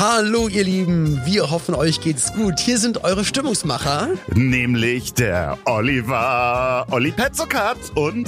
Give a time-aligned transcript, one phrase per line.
[0.00, 2.58] Hallo ihr Lieben, wir hoffen euch geht's gut.
[2.58, 4.08] Hier sind eure Stimmungsmacher.
[4.34, 8.26] Nämlich der Oliver, Olli Petzokat und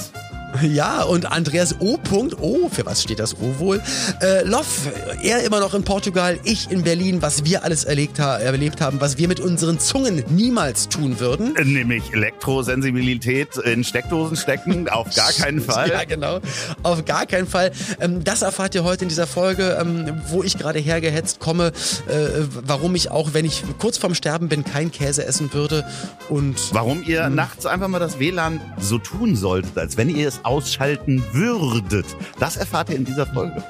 [0.62, 1.98] Ja, und Andreas O.
[2.40, 3.82] Oh, für was steht das O wohl?
[4.20, 4.88] Äh, Loff,
[5.22, 9.00] er immer noch in Portugal, ich in Berlin, was wir alles erlebt, ha erlebt haben,
[9.00, 11.54] was wir mit unseren Zungen niemals tun würden.
[11.64, 15.88] nämlich Elektrosensibilität in Steckdosen stecken, auf gar keinen Fall.
[15.90, 16.40] Ja, genau.
[16.82, 17.72] Auf gar keinen Fall.
[18.00, 21.68] Ähm, das erfahrt ihr heute in dieser Folge, ähm, wo ich gerade hergehetzt komme,
[22.08, 25.84] äh, warum ich auch, wenn ich kurz vorm Sterben bin, kein Käse essen würde
[26.28, 30.40] und Warum ihr nachts einfach mal das WLAN so tun solltet, als wenn ihr es
[30.52, 32.04] ausschalten würdet.
[32.38, 33.62] Das erfahrt ihr in dieser Folge.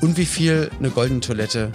[0.00, 1.70] und wie viel eine goldene Toilette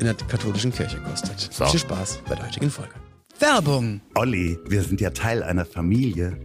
[0.00, 1.38] in der katholischen Kirche kostet.
[1.52, 1.64] So.
[1.66, 2.94] Viel Spaß bei der heutigen Folge.
[3.38, 4.00] Werbung.
[4.16, 6.36] Olli, wir sind ja Teil einer Familie.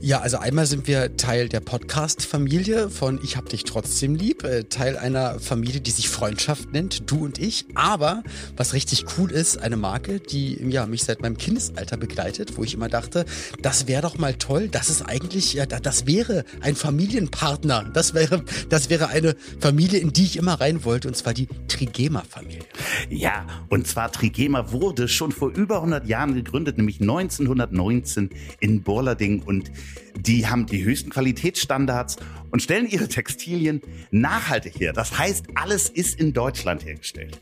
[0.00, 4.62] Ja, also einmal sind wir Teil der Podcast-Familie von Ich hab dich trotzdem lieb, äh,
[4.64, 7.66] Teil einer Familie, die sich Freundschaft nennt, du und ich.
[7.74, 8.22] Aber
[8.56, 12.74] was richtig cool ist, eine Marke, die ja mich seit meinem Kindesalter begleitet, wo ich
[12.74, 13.24] immer dachte,
[13.60, 14.68] das wäre doch mal toll.
[14.68, 17.90] Das ist eigentlich, ja, da- das wäre ein Familienpartner.
[17.92, 21.48] Das wäre, das wäre eine Familie, in die ich immer rein wollte, und zwar die
[21.66, 22.62] Trigema-Familie.
[23.10, 29.42] Ja, und zwar Trigema wurde schon vor über 100 Jahren gegründet, nämlich 1919 in Borlading
[29.42, 29.70] und
[30.18, 32.16] die haben die höchsten Qualitätsstandards
[32.50, 34.92] und stellen ihre Textilien nachhaltig her.
[34.92, 37.40] Das heißt, alles ist in Deutschland hergestellt.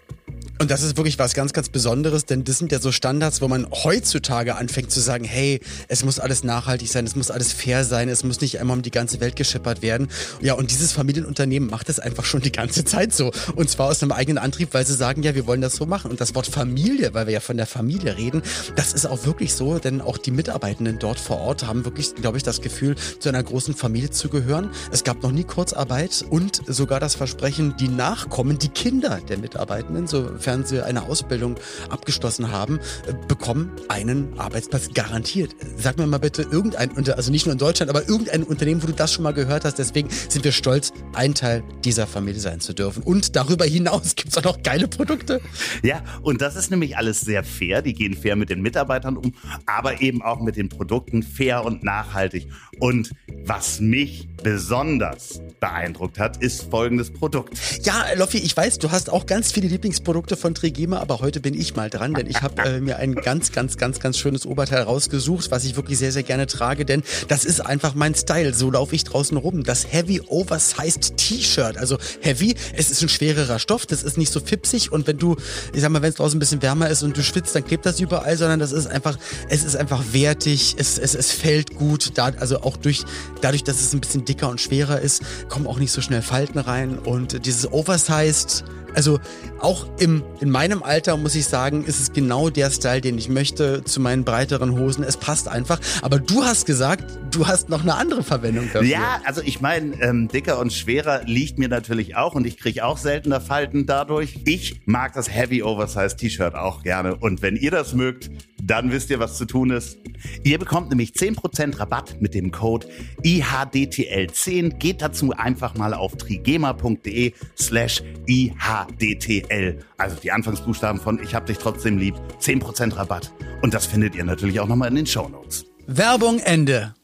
[0.59, 3.49] Und das ist wirklich was ganz, ganz Besonderes, denn das sind ja so Standards, wo
[3.49, 7.85] man heutzutage anfängt zu sagen, hey, es muss alles nachhaltig sein, es muss alles fair
[7.85, 10.09] sein, es muss nicht einmal um die ganze Welt geschippert werden.
[10.41, 13.33] Ja, und dieses Familienunternehmen macht das einfach schon die ganze Zeit so.
[13.55, 16.11] Und zwar aus einem eigenen Antrieb, weil sie sagen, ja, wir wollen das so machen.
[16.11, 18.41] Und das Wort Familie, weil wir ja von der Familie reden,
[18.77, 22.39] das ist auch wirklich so, denn auch die Mitarbeitenden dort vor Ort haben wirklich, glaube
[22.39, 24.71] ich, das Gefühl, zu einer großen Familie zu gehören.
[24.91, 30.07] Es gab noch nie Kurzarbeit und sogar das Versprechen, die Nachkommen, die Kinder der Mitarbeitenden,
[30.07, 31.57] sofern sie eine Ausbildung
[31.91, 35.55] abgeschlossen haben, äh, bekommen einen Arbeitsplatz garantiert.
[35.77, 38.93] Sag mir mal bitte irgendein, also nicht nur in Deutschland, aber irgendein Unternehmen, wo du
[38.93, 39.79] das schon mal gehört hast.
[39.79, 43.03] Deswegen sind wir stolz, ein Teil dieser Familie sein zu dürfen.
[43.03, 45.41] Und darüber hinaus gibt's auch noch geile Produkte.
[45.83, 47.83] Ja, und das ist nämlich alles sehr fair.
[47.83, 49.35] Die gehen fair mit den Mitarbeitern um,
[49.67, 52.49] aber eben auch mit den Produkten fair und nachhaltig.
[52.79, 53.11] Und
[53.45, 57.59] was mich besonders beeindruckt hat, ist folgendes Produkt.
[57.85, 61.55] Ja, Loffi, ich weiß, du hast auch ganz viele Lieblingsprodukte von Trigema, aber heute bin
[61.55, 64.83] ich mal dran, denn ich habe äh, mir ein ganz, ganz, ganz, ganz schönes Oberteil
[64.83, 68.55] rausgesucht, was ich wirklich sehr, sehr gerne trage, denn das ist einfach mein Style.
[68.55, 69.65] So laufe ich draußen rum.
[69.65, 71.77] Das Heavy Oversized T-Shirt.
[71.77, 75.37] Also Heavy, es ist ein schwererer Stoff, das ist nicht so fipsig und wenn du,
[75.73, 77.87] ich sag mal, wenn es draußen ein bisschen wärmer ist und du schwitzt, dann klebt
[77.87, 79.19] das überall, sondern das ist einfach,
[79.49, 83.05] es ist einfach wertig, es, es, es fällt gut, da, also auch durch,
[83.41, 86.59] dadurch, dass es ein bisschen dicker und schwerer ist, kommen auch nicht so schnell Falten
[86.59, 88.65] rein und dieses Oversized
[88.97, 89.21] also
[89.61, 93.29] auch im, in meinem Alter muss ich sagen, ist es genau der Style, den ich
[93.29, 95.05] möchte zu meinen breiteren Hosen.
[95.05, 95.79] Es passt einfach.
[96.01, 97.05] Aber du hast gesagt,
[97.37, 98.89] du hast noch eine andere Verwendung dafür.
[98.89, 102.85] Ja, also ich meine, ähm, dicker und schwerer liegt mir natürlich auch und ich kriege
[102.85, 104.39] auch seltener Falten dadurch.
[104.45, 108.31] Ich mag das Heavy Oversize T-Shirt auch gerne und wenn ihr das mögt,
[108.63, 109.99] dann wisst ihr, was zu tun ist.
[110.43, 112.87] Ihr bekommt nämlich 10% Rabatt mit dem Code
[113.23, 114.79] IHDTL10.
[114.79, 119.79] Geht dazu einfach mal auf trigema.de slash IHDTL.
[119.99, 122.15] Also die Anfangsbuchstaben von Ich hab dich trotzdem lieb.
[122.41, 123.33] 10% Rabatt.
[123.63, 125.67] Und das findet ihr natürlich auch nochmal in den Shownotes.
[125.87, 126.96] Werbung Ende.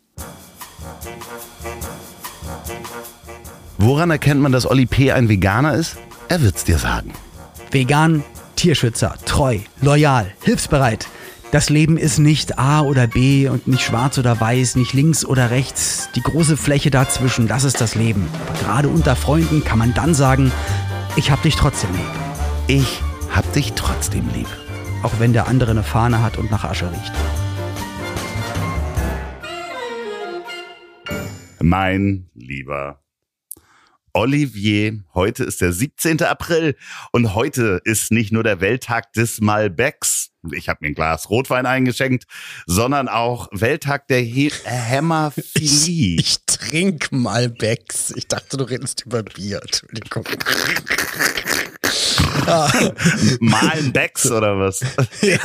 [3.85, 5.11] Woran erkennt man, dass Olli P.
[5.11, 5.97] ein Veganer ist?
[6.29, 7.15] Er wird's dir sagen.
[7.73, 8.23] Vegan,
[8.55, 11.09] Tierschützer, treu, loyal, hilfsbereit.
[11.51, 15.51] Das Leben ist nicht A oder B und nicht schwarz oder weiß, nicht links oder
[15.51, 16.09] rechts.
[16.15, 18.29] Die große Fläche dazwischen, das ist das Leben.
[18.47, 20.53] Aber gerade unter Freunden kann man dann sagen,
[21.17, 22.05] ich hab dich trotzdem lieb.
[22.69, 23.01] Ich
[23.35, 24.47] hab dich trotzdem lieb.
[25.03, 27.13] Auch wenn der andere eine Fahne hat und nach Asche riecht.
[31.59, 33.02] Mein lieber
[34.15, 36.23] Olivier, heute ist der 17.
[36.23, 36.77] April
[37.13, 41.65] und heute ist nicht nur der Welttag des Malbecs, ich habe mir ein Glas Rotwein
[41.65, 42.25] eingeschenkt,
[42.67, 46.21] sondern auch Welttag der He Hämophilie.
[46.21, 48.13] Ich trink mal Becks.
[48.17, 49.63] Ich dachte, du redest über Bier.
[49.63, 50.25] Entschuldigung.
[53.41, 54.81] Malbecs oder was?
[55.23, 55.39] Ja.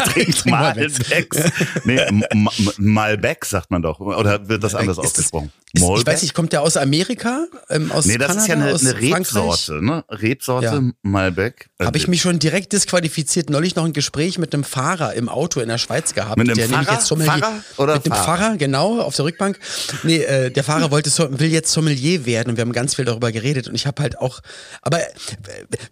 [0.45, 1.37] Malbecs.
[1.85, 3.99] Nee, M- M- Malbec sagt man doch.
[3.99, 5.51] Oder wird das anders Ist das- ausgesprochen?
[5.73, 7.45] Ist, ich weiß nicht, kommt der aus Amerika?
[7.69, 9.01] Ähm, aus Nee, das Kanada, ist ja eine?
[9.01, 10.05] Rebsorte, ne?
[10.09, 10.81] Rebsorte Ja.
[11.03, 11.69] Malbec.
[11.81, 13.49] Habe ich mich schon direkt disqualifiziert.
[13.49, 16.37] Neulich noch ein Gespräch mit einem Fahrer im Auto in der Schweiz gehabt.
[16.37, 16.97] Mit einem der nämlich Pfarrer?
[16.97, 18.37] jetzt Sommelier, Pfarrer oder mit dem Fahrer?
[18.37, 19.59] Pfarrer, genau, auf der Rückbank.
[20.03, 23.31] Nee, äh, der Fahrer wollte, will jetzt Sommelier werden und wir haben ganz viel darüber
[23.31, 24.39] geredet und ich habe halt auch,
[24.81, 25.03] aber äh,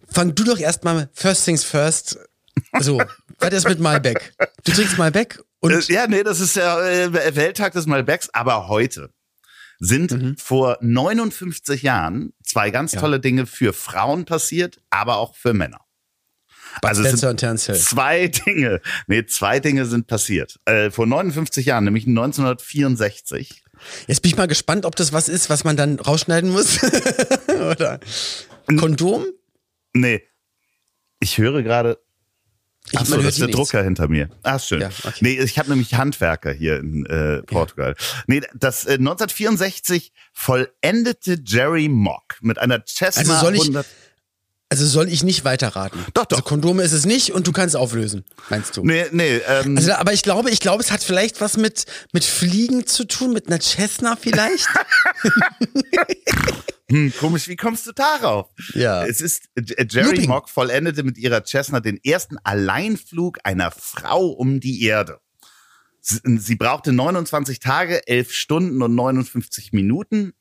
[0.10, 2.18] fang du doch erstmal mal, first things first.
[2.80, 3.02] So,
[3.40, 4.34] was ist mit Malbec?
[4.64, 5.88] Du trinkst Malbec und.
[5.90, 9.10] Ja, nee, das ist der äh, Welttag des Malbecs, aber heute
[9.80, 10.38] sind Mhm.
[10.38, 13.02] vor 59 Jahren zwei ganz Ja.
[13.02, 15.82] tolle Dinge für Frauen passiert, aber auch für Männer.
[16.82, 20.60] Also es sind zwei Dinge, nee, zwei Dinge sind passiert.
[20.66, 23.64] Äh, vor 59 Jahren, nämlich 1964.
[24.08, 26.80] Jetzt bin ich mal gespannt, ob das was ist, was man dann rausschneiden muss.
[27.72, 28.00] Oder
[28.78, 29.26] Kondom?
[29.94, 30.24] Nee,
[31.26, 31.98] ich höre gerade.
[32.92, 33.58] Ich- Ach so, das ist der nichts.
[33.60, 34.30] Drucker hinter mir.
[34.44, 34.80] Ach, schön.
[34.82, 35.18] Ja, okay.
[35.22, 37.96] Nee, ich habe nämlich Handwerker hier in äh, Portugal.
[38.28, 43.88] Nee, das äh, 1964 vollendete Jerry Mock mit einer Cessna Also soll ich- 100
[44.70, 46.00] Also soll ich nicht weiterraten?
[46.14, 46.38] Doch, doch.
[46.38, 48.84] Also Kondome ist es nicht und du kannst auflösen, meinst du?
[48.86, 52.24] Nee, nee, ähm, Also, aber ich glaube, ich glaube, es hat vielleicht was mit, mit
[52.24, 54.68] Fliegen zu tun, mit einer Cessna vielleicht.
[56.90, 58.50] hm, komisch, wie kommst du darauf?
[58.74, 59.06] Ja.
[59.06, 60.30] Es ist, äh, Jerry Looping.
[60.30, 65.20] Mock vollendete mit ihrer Cessna den ersten Alleinflug einer Frau um die Erde.
[66.02, 70.34] Sie, brauchte 29 Tage, 11 Stunden und 59 Minuten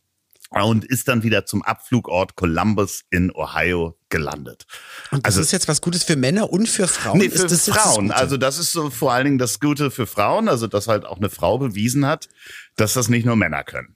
[0.51, 4.67] und ist dann wieder zum Abflugort Columbus in Ohio gelandet.
[5.11, 7.19] Und das Also- ist jetzt was Gutes für Männer und für Frauen.
[7.19, 8.09] Nee, für das das Frauen.
[8.09, 8.17] Gute?
[8.17, 11.17] Also das ist so vor allen Dingen das Gute für Frauen, also dass halt auch
[11.17, 12.29] eine Frau bewiesen hat,
[12.77, 13.94] dass das nicht nur Männer können.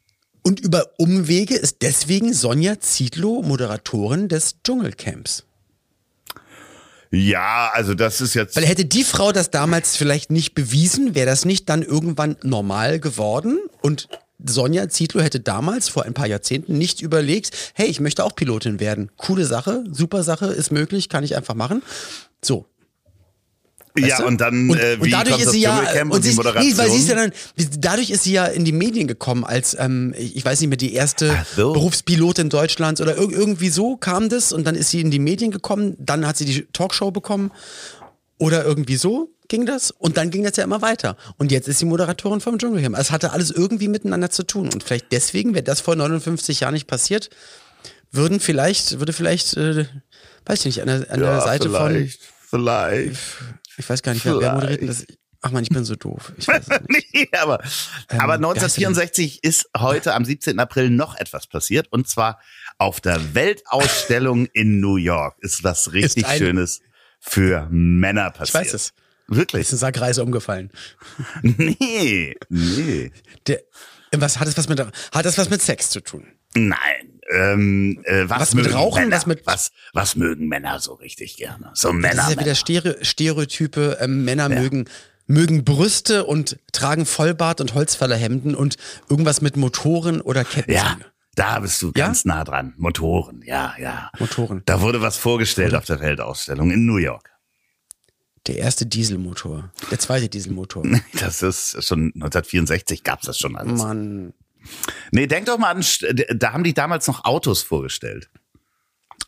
[0.49, 5.45] Und über Umwege ist deswegen Sonja Zietlow Moderatorin des Dschungelcamps.
[7.11, 8.57] Ja, also das ist jetzt.
[8.57, 12.99] Weil hätte die Frau das damals vielleicht nicht bewiesen, wäre das nicht dann irgendwann normal
[12.99, 14.09] geworden und
[14.43, 18.81] Sonja Zietlow hätte damals vor ein paar Jahrzehnten nicht überlegt, hey, ich möchte auch Pilotin
[18.81, 19.11] werden.
[19.19, 21.83] Coole Sache, super Sache, ist möglich, kann ich einfach machen.
[22.43, 22.65] So.
[23.97, 24.27] Ja, du?
[24.27, 26.39] und dann und, äh, und wie dadurch kommt ist sie ja und und sie ist,
[26.39, 27.33] nee, weil sie ist ja dann
[27.79, 30.95] dadurch ist sie ja in die Medien gekommen als ähm, ich weiß nicht mehr die
[30.95, 31.73] erste so.
[31.73, 35.51] Berufspilotin Deutschlands oder ir irgendwie so kam das und dann ist sie in die Medien
[35.51, 37.51] gekommen, dann hat sie die Talkshow bekommen
[38.39, 41.79] oder irgendwie so ging das und dann ging das ja immer weiter und jetzt ist
[41.79, 42.97] sie Moderatorin vom Dschungelcamp.
[42.97, 46.61] Also Es hatte alles irgendwie miteinander zu tun und vielleicht deswegen wäre das vor 59
[46.61, 47.31] Jahren nicht passiert,
[48.11, 49.87] würden vielleicht würde vielleicht äh,
[50.45, 53.21] weiß ich nicht an der, an der ja, Seite von vielleicht, vielleicht.
[53.79, 55.07] Ich weiß gar nicht, wer, wer moderiert das?
[55.41, 56.33] Ach man, ich bin so doof.
[56.37, 57.07] Ich weiß es nicht.
[57.15, 57.63] nee, aber,
[58.11, 58.87] Ähm, aber wer heißt denn?
[58.89, 60.59] 1964 ist heute am 17.
[60.59, 62.41] April noch etwas passiert und zwar
[62.79, 66.81] auf der Weltausstellung in New York ist was richtig ein- Schönes
[67.21, 68.65] für Männer Ich passiert.
[68.67, 68.93] weiß es.
[69.29, 69.63] Wirklich?
[69.63, 70.71] Ist ein Sackreise umgefallen.
[71.43, 73.13] Nee, nee.
[73.47, 73.61] Der,
[74.17, 76.27] was hat das was mit hat das was mit Sex zu tun?
[76.55, 77.21] Nein.
[77.31, 79.17] Ähm, äh, was, Was mit mögen Rauchen, Männer?
[79.17, 81.71] was mit- was, was mögen Männer so richtig gerne?
[81.75, 82.23] So Das Männer.
[82.29, 82.55] ist ja wieder.
[82.55, 83.99] Stere Stereotype.
[84.01, 84.87] Ähm, Männer mögen
[85.27, 88.79] mögen Brüste und tragen Vollbart und Holzfällerhemden und
[89.11, 90.73] irgendwas mit Motoren oder Kettenzüge.
[90.73, 90.97] Ja,
[91.35, 92.07] da bist du Ja?
[92.07, 92.73] ganz nah dran.
[92.79, 94.11] Motoren, ja, ja.
[94.19, 94.63] Motoren.
[94.65, 97.29] Da wurde was vorgestellt auf der Weltausstellung in New York.
[98.47, 100.83] Der erste Dieselmotor, der zweite Dieselmotor.
[101.21, 103.83] Das ist schon 1964 gab's das schon alles.
[103.83, 104.33] Mann,
[105.13, 105.85] Nee, denk doch mal an,
[106.35, 108.29] da haben die damals noch Autos vorgestellt.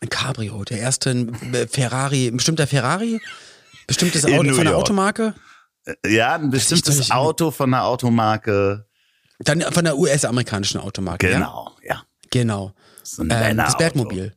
[0.01, 3.19] ein Cabrio, der erste äh, Ferrari, ein bestimmter Ferrari,
[3.87, 4.83] bestimmtes In Auto von der York.
[4.83, 5.33] Automarke,
[6.05, 8.85] Ja, ein bestimmtes Auto von einer Automarke.
[9.39, 11.29] dann von der US-amerikanischen Automarke.
[11.29, 11.37] Ja?
[11.39, 12.03] Genau, ja.
[12.29, 12.73] Genau.
[13.03, 13.77] So Ähm, das.
[13.77, 14.35] Bergmobil.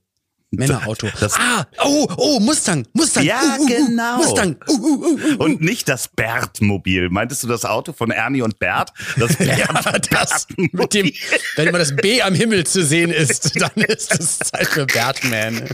[0.56, 1.08] Männerauto.
[1.20, 3.24] Das- ah, oh, oh, Mustang, Mustang.
[3.24, 4.16] Ja, uh, uh, uh, genau.
[4.18, 4.56] Mustang.
[4.68, 5.44] Uh, uh, uh.
[5.44, 7.10] Und nicht das Bert-Mobil.
[7.10, 8.92] Meintest du das Auto von Ernie und Bert?
[9.16, 11.12] Das Ja, aber das mit dem,
[11.56, 15.68] wenn immer das B am Himmel zu sehen ist, dann ist es Zeit für Batman.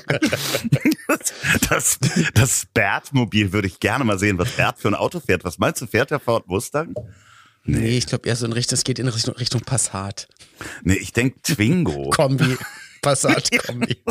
[1.68, 1.98] Das,
[2.34, 5.44] das Bert-Mobil würde ich gerne mal sehen, was Bert für ein Auto fährt.
[5.44, 6.94] Was meinst du, fährt der Ford Mustang?
[7.64, 10.28] Nee, ich glaube eher so in Richtung, es geht in Richtung, Richtung Passat.
[10.82, 12.10] Nee, ich denk Twingo.
[12.10, 12.56] Kombi.
[13.02, 13.96] Passat-Kombi.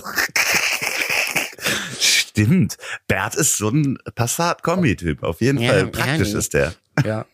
[2.45, 2.77] Stimmt.
[3.07, 5.23] Bert ist so ein Passat-Kombi-Typ.
[5.23, 6.39] Auf jeden Ja, Fall praktisch Ernie.
[6.39, 6.73] ist der.
[7.05, 7.25] Ja.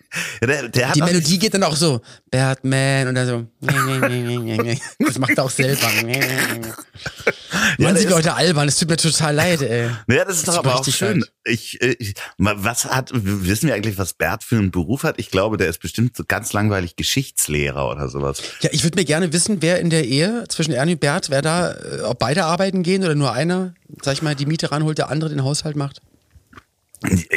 [0.42, 3.46] Der, der Die Melodie geht dann auch so, Batman und dann so.
[5.00, 5.88] Das macht er auch selber.
[7.78, 9.90] Ja, Man sieht Leute albern, es tut mir total leid, ey.
[10.10, 11.20] Ja, das ist doch aber auch richtig schön.
[11.20, 11.32] leid.
[11.46, 15.20] Ich, äh, ich, was hat, wissen wir eigentlich, was Bert für einen Beruf hat?
[15.20, 18.42] Ich glaube, der ist bestimmt so ganz langweilig Geschichtslehrer oder sowas.
[18.62, 21.42] Ja, ich würde mir gerne wissen, wer in der Ehe zwischen Ernie und Bert, wer
[21.42, 24.98] da, äh, ob beide arbeiten gehen oder nur einer, sag ich mal, die Miete ranholt,
[24.98, 26.02] der andere den Haushalt macht.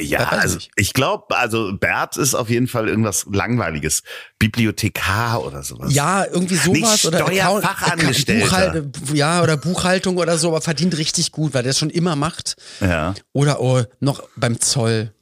[0.00, 4.02] Ja, also ich glaube, also Bert ist auf jeden Fall irgendwas Langweiliges.
[4.38, 5.92] Bibliothekar oder sowas.
[5.92, 8.82] Ja, irgendwie sowas Nicht oder Steuerfachangestellter.
[8.82, 12.16] Buchhal ja, oder Buchhaltung oder so, aber verdient richtig gut, weil der es schon immer
[12.16, 12.56] macht.
[12.80, 13.14] Ja.
[13.32, 15.12] Oder oh, noch beim Zoll.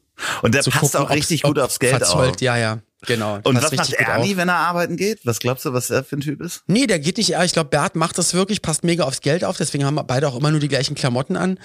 [0.43, 2.37] Und der passt gucken, auch richtig ob gut aufs Geld verzollt.
[2.37, 2.41] auf.
[2.41, 3.38] Ja, ja, genau.
[3.43, 5.21] Und was macht Ernie, wenn er arbeiten geht?
[5.25, 6.62] Was glaubst du, was er für ein Typ ist?
[6.67, 9.57] Nee, der geht nicht, ich glaube, Bert macht das wirklich, passt mega aufs Geld auf,
[9.57, 11.59] deswegen haben beide auch immer nur die gleichen Klamotten an.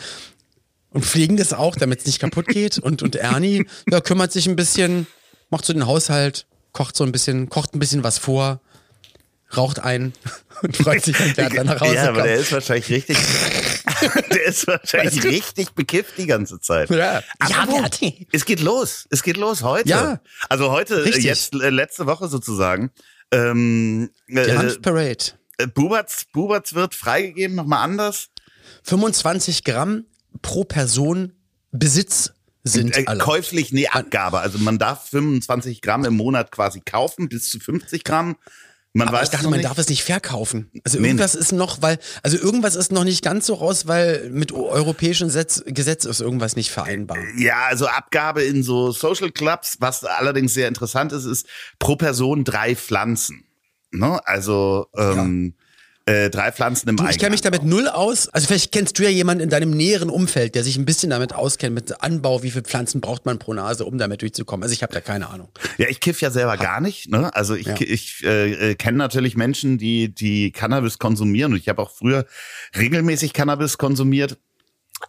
[0.92, 2.78] Und pflegen das auch, damit es nicht kaputt geht.
[2.78, 5.08] Und, und Ernie ja, kümmert sich ein bisschen,
[5.50, 8.62] macht so den Haushalt, kocht so ein bisschen, kocht ein bisschen was vor,
[9.56, 10.14] raucht ein
[10.62, 12.26] und freut sich, wenn Bernd dann nach Hause ja, aber kommt.
[12.28, 13.18] der ist wahrscheinlich richtig,
[14.32, 16.90] der ist wahrscheinlich richtig bekifft die ganze Zeit.
[16.90, 17.22] Ja.
[17.40, 17.66] Aber Ja?
[17.66, 18.28] Berti.
[18.32, 19.08] es geht los.
[19.10, 19.90] Es geht los heute.
[19.90, 20.22] Ja.
[20.50, 21.24] Also heute, äh, Richtig.
[21.24, 22.92] jetzt äh, letzte Woche sozusagen.
[23.32, 25.18] Ähm, Die äh, Hanfparade.
[25.58, 28.28] äh, Buberts, Buberts wird freigegeben, nochmal anders.
[28.84, 30.06] 25 Gramm
[30.42, 31.34] pro Person
[31.72, 32.34] Besitz
[32.64, 33.20] sind Äh, alle.
[33.24, 34.40] käuflich, nee, Abgabe.
[34.40, 38.36] Also man darf 25 Gramm im Monat quasi kaufen, bis zu 50 Gramm.
[38.94, 39.70] Man Aber weiß ich dachte, man nicht.
[39.70, 40.70] darf es nicht verkaufen.
[40.84, 44.30] Also Nee, irgendwas ist noch, weil, also irgendwas ist noch nicht ganz so raus, weil
[44.32, 47.18] mit europäischem Gesetz, Gesetz ist irgendwas nicht vereinbar.
[47.38, 51.48] Ja, also Abgabe in so Social Clubs, was allerdings sehr interessant ist, ist
[51.80, 53.46] pro Person drei Pflanzen.
[53.92, 54.20] Ne?
[54.28, 55.56] Also ähm,
[56.12, 58.28] äh, drei Pflanzen im Du, ich kenne mich damit null aus.
[58.30, 61.34] Also vielleicht kennst du ja jemanden in deinem näheren Umfeld, der sich ein bisschen damit
[61.34, 64.64] auskennt, mit Anbau, wie viele Pflanzen braucht man pro Nase, um damit durchzukommen.
[64.64, 65.50] Also ich habe da keine Ahnung.
[65.78, 67.10] Ja, ich kiff ja selber gar nicht.
[67.10, 67.34] Ne?
[67.34, 67.76] Also ich, Ja.
[67.80, 72.26] ich äh, äh, kenne natürlich Menschen, die die Cannabis konsumieren und ich habe auch früher
[72.78, 74.38] regelmäßig Cannabis konsumiert.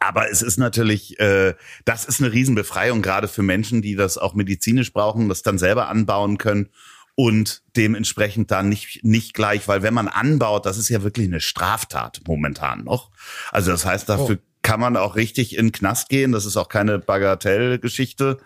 [0.01, 1.55] Aber es ist natürlich, äh,
[1.85, 5.89] das ist eine Riesenbefreiung, gerade für Menschen, die das auch medizinisch brauchen, das dann selber
[5.89, 6.71] anbauen können
[7.15, 11.41] und dementsprechend dann nicht, nicht gleich, weil wenn man anbaut, das ist ja wirklich eine
[11.41, 13.11] Straftat momentan noch.
[13.51, 14.45] Also das heißt, dafür Oh.
[14.63, 16.33] kann man auch richtig in den Knast gehen.
[16.33, 18.39] Das ist auch keine Bagatellgeschichte.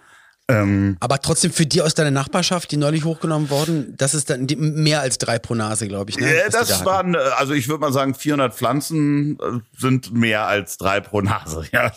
[0.49, 4.47] Ähm, Aber trotzdem für die aus deiner Nachbarschaft, die neulich hochgenommen worden, das ist dann
[4.47, 6.19] die, mehr als drei pro Nase, glaube ich.
[6.19, 6.27] Ne?
[6.47, 10.47] Die das da waren, äh, also ich würde mal sagen, 400 Pflanzen äh, sind mehr
[10.47, 11.65] als drei pro Nase.
[11.73, 11.91] Ja,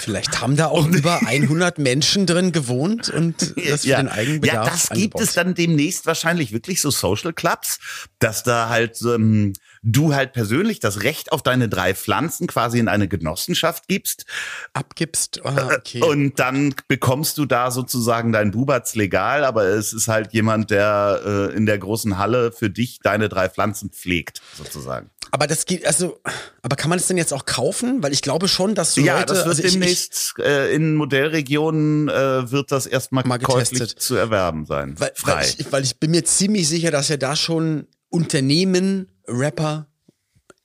[0.00, 4.54] Vielleicht haben da auch über 100 Menschen drin gewohnt und das für ja, den Eigenbedarf
[4.54, 5.22] ja, das gibt angebaut.
[5.22, 7.78] es dann demnächst wahrscheinlich wirklich so Social Clubs,
[8.18, 9.52] dass da halt ähm,
[9.82, 14.26] du halt persönlich das Recht auf deine drei Pflanzen quasi in eine Genossenschaft gibst
[14.72, 15.40] abgibst.
[15.44, 16.02] Ah, okay.
[16.02, 21.20] und dann bekommst du da sozusagen dein Bubatz legal, aber es ist halt jemand, der
[21.24, 25.10] äh, in der großen Halle für dich deine drei Pflanzen pflegt, sozusagen.
[25.30, 26.20] aber das geht, also,
[26.62, 28.02] aber kann man das denn jetzt auch kaufen?
[28.02, 30.74] Weil ich glaube schon, dass so Ja, Leute, das wird also ich, ich, demnächst äh,
[30.74, 34.00] in Modellregionen äh, wird das erstmal Mal käuflich getestet.
[34.02, 34.94] zu erwerben sein.
[34.98, 35.34] weil, Frei.
[35.36, 39.86] weil, ich, weil ich bin mir ziemlich sicher, dass ja da schon Unternehmen, Rapper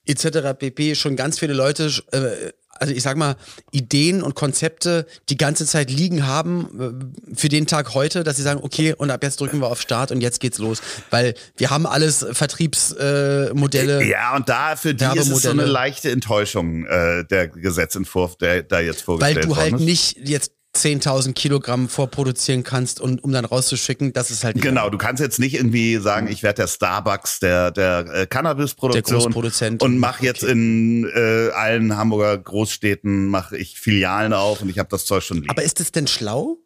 [0.04, 0.54] etc.
[0.58, 0.94] pp.
[0.94, 3.36] schon ganz viele Leute, äh, also ich sag mal,
[3.70, 8.42] Ideen und Konzepte die ganze Zeit liegen haben äh, für den Tag heute, dass sie
[8.42, 10.82] sagen, okay, und ab jetzt drücken wir auf Start und jetzt geht's los.
[11.10, 14.02] Weil wir haben alles Vertriebsmodelle.
[14.02, 18.36] Äh, ja, und da für die ist es so eine leichte Enttäuschung, äh, der Gesetzentwurf,
[18.36, 19.80] der da jetzt Weil vorgestellt du halt ist.
[19.80, 24.90] nicht jetzt 10.000 Kilogramm vorproduzieren kannst, und, um dann rauszuschicken, das ist halt nicht Genau,
[24.90, 29.22] du kannst jetzt nicht irgendwie sagen, ich werde der Starbucks der der äh, Cannabis-Produktion Der
[29.24, 29.82] Großproduzent.
[29.82, 34.88] und mach jetzt in äh, allen Hamburger Großstädten mache ich Filialen auf und ich habe
[34.90, 35.50] das Zeug schon liegen.
[35.50, 36.58] Aber ist es denn schlau?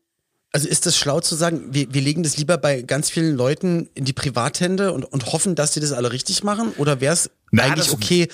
[0.53, 3.89] Also ist es schlau zu sagen, wir, wir legen das lieber bei ganz vielen Leuten
[3.95, 6.73] in die Privathände und, und hoffen, dass sie das alle richtig machen?
[6.77, 8.27] Oder wäre es eigentlich das- okay,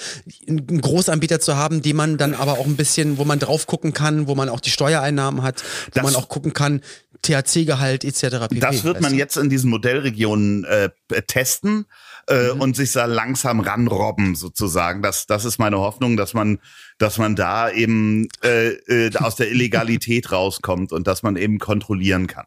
[0.48, 3.92] einen Großanbieter zu haben, den man dann aber auch ein bisschen, wo man drauf gucken
[3.92, 6.80] kann, wo man auch die Steuereinnahmen hat, wo Das- man auch gucken kann,
[7.22, 8.48] THC-Gehalt etc.
[8.48, 8.60] pp.
[8.60, 10.90] Das wird man jetzt in diesen Modellregionen äh,
[11.26, 11.86] testen
[12.28, 12.60] äh, Mhm.
[12.60, 15.02] und sich da langsam ranrobben sozusagen.
[15.02, 16.58] Das, das ist meine Hoffnung, dass man,
[16.98, 22.26] dass man da eben äh, äh, aus der Illegalität rauskommt und dass man eben kontrollieren
[22.26, 22.46] kann.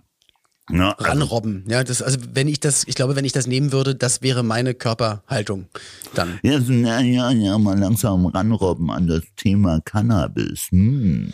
[0.71, 0.95] Ne?
[0.99, 1.63] Also, ranrobben.
[1.67, 4.43] Ja, das, also wenn ich das, ich glaube, wenn ich das nehmen würde, das wäre
[4.43, 5.67] meine Körperhaltung
[6.13, 6.39] dann.
[6.43, 10.67] Ja, ja, ja, ja, mal langsam ranrobben an das Thema Cannabis.
[10.69, 11.33] Hm.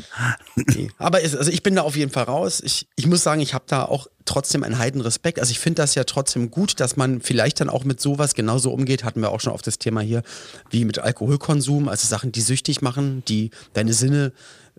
[0.56, 0.90] Nee.
[0.98, 2.62] Aber es, also ich bin da auf jeden Fall raus.
[2.64, 5.40] Ich, ich muss sagen, ich habe da auch trotzdem einen Heidenrespekt.
[5.40, 8.72] Also ich finde das ja trotzdem gut, dass man vielleicht dann auch mit sowas genauso
[8.72, 9.04] umgeht.
[9.04, 10.24] Hatten wir auch schon auf das Thema hier,
[10.70, 14.34] wie mit Alkoholkonsum, also Sachen, die süchtig machen, die deine Sinne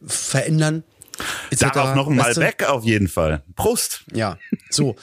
[0.05, 0.85] verändern.
[1.59, 2.41] Darauf noch ein Weißt du?
[2.41, 3.43] Malbec auf jeden Fall.
[3.55, 4.05] Prost.
[4.13, 4.39] Ja,
[4.71, 4.97] so.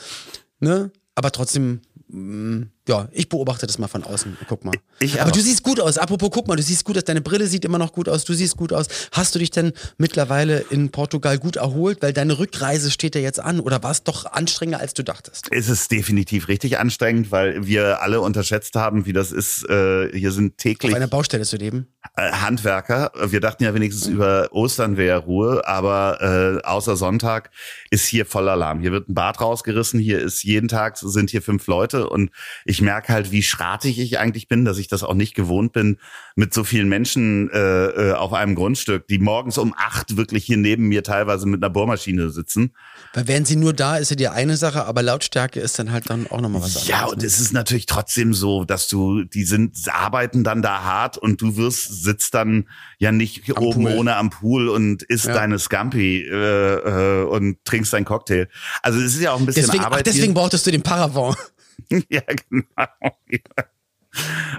[0.60, 0.92] ne?
[1.16, 4.38] Aber trotzdem, mm, ja, ich beobachte das mal von außen.
[4.50, 4.74] Guck mal.
[5.00, 5.98] Ich Aber du siehst gut aus.
[5.98, 7.06] Apropos, guck mal, du siehst gut aus.
[7.06, 8.26] Deine Brille sieht immer noch gut aus.
[8.26, 8.88] Du siehst gut aus.
[9.12, 12.02] Hast du dich denn mittlerweile in Portugal gut erholt?
[12.02, 13.62] Weil deine Rückreise steht ja jetzt an.
[13.62, 15.48] Oder war es doch anstrengender, als du dachtest?
[15.52, 19.68] Es ist definitiv richtig anstrengend, weil wir alle unterschätzt haben, wie das ist.
[19.70, 21.88] Äh, hier sind Auf täglich einer Baustelle zu leben?
[22.16, 23.12] äh, Handwerker.
[23.26, 27.50] Wir dachten ja wenigstens über Ostern wäre Ruhe, aber äh, außer Sonntag
[27.90, 28.82] ist hier voll Alarm.
[28.82, 32.30] Hier wird ein Bad rausgerissen, hier ist jeden Tag sind hier fünf Leute und
[32.66, 35.74] ich ich merke halt, wie schratig ich eigentlich bin, dass ich das auch nicht gewohnt
[35.74, 36.00] bin,
[36.36, 40.58] mit so vielen Menschen äh, äh, auf einem Grundstück, die morgens um acht wirklich hier
[40.58, 42.74] neben mir teilweise mit einer Bohrmaschine sitzen.
[43.14, 46.10] Weil wären sie nur da, ist ja die eine Sache, aber Lautstärke ist dann halt
[46.10, 46.88] dann auch nochmal was anderes.
[46.88, 47.28] Ja, und ne?
[47.28, 51.56] es ist natürlich trotzdem so, dass du, die sind, arbeiten dann da hart und du
[51.56, 53.98] wirst, sitzt dann ja nicht Am oben Pool.
[53.98, 55.36] ohne am Pool und isst Ja.
[55.36, 58.48] deine Scampi äh, äh, und trinkst deinen Cocktail.
[58.82, 60.08] Also es ist ja auch ein bisschen Deswegen, ach, Arbeit.
[60.08, 61.38] deswegen brauchtest du den Paravent.
[62.10, 62.88] ja, genau.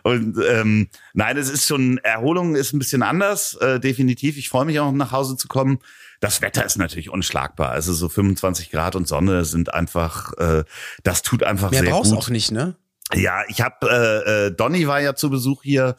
[0.02, 4.37] Und ähm, nein, es ist schon, Erholung ist ein bisschen anders, äh, definitiv.
[4.37, 5.78] Ich freue mich auch, nach Hause zu kommen.
[6.21, 7.71] Das Wetter ist natürlich unschlagbar.
[7.71, 10.64] Also so 25 Grad und Sonne sind einfach, äh,
[11.02, 12.21] das tut einfach Mehr sehr brauchst gut.
[12.21, 12.76] auch nicht, ne?
[13.12, 15.94] Ja, ich habe äh, äh, Donny war ja zu Besuch hier.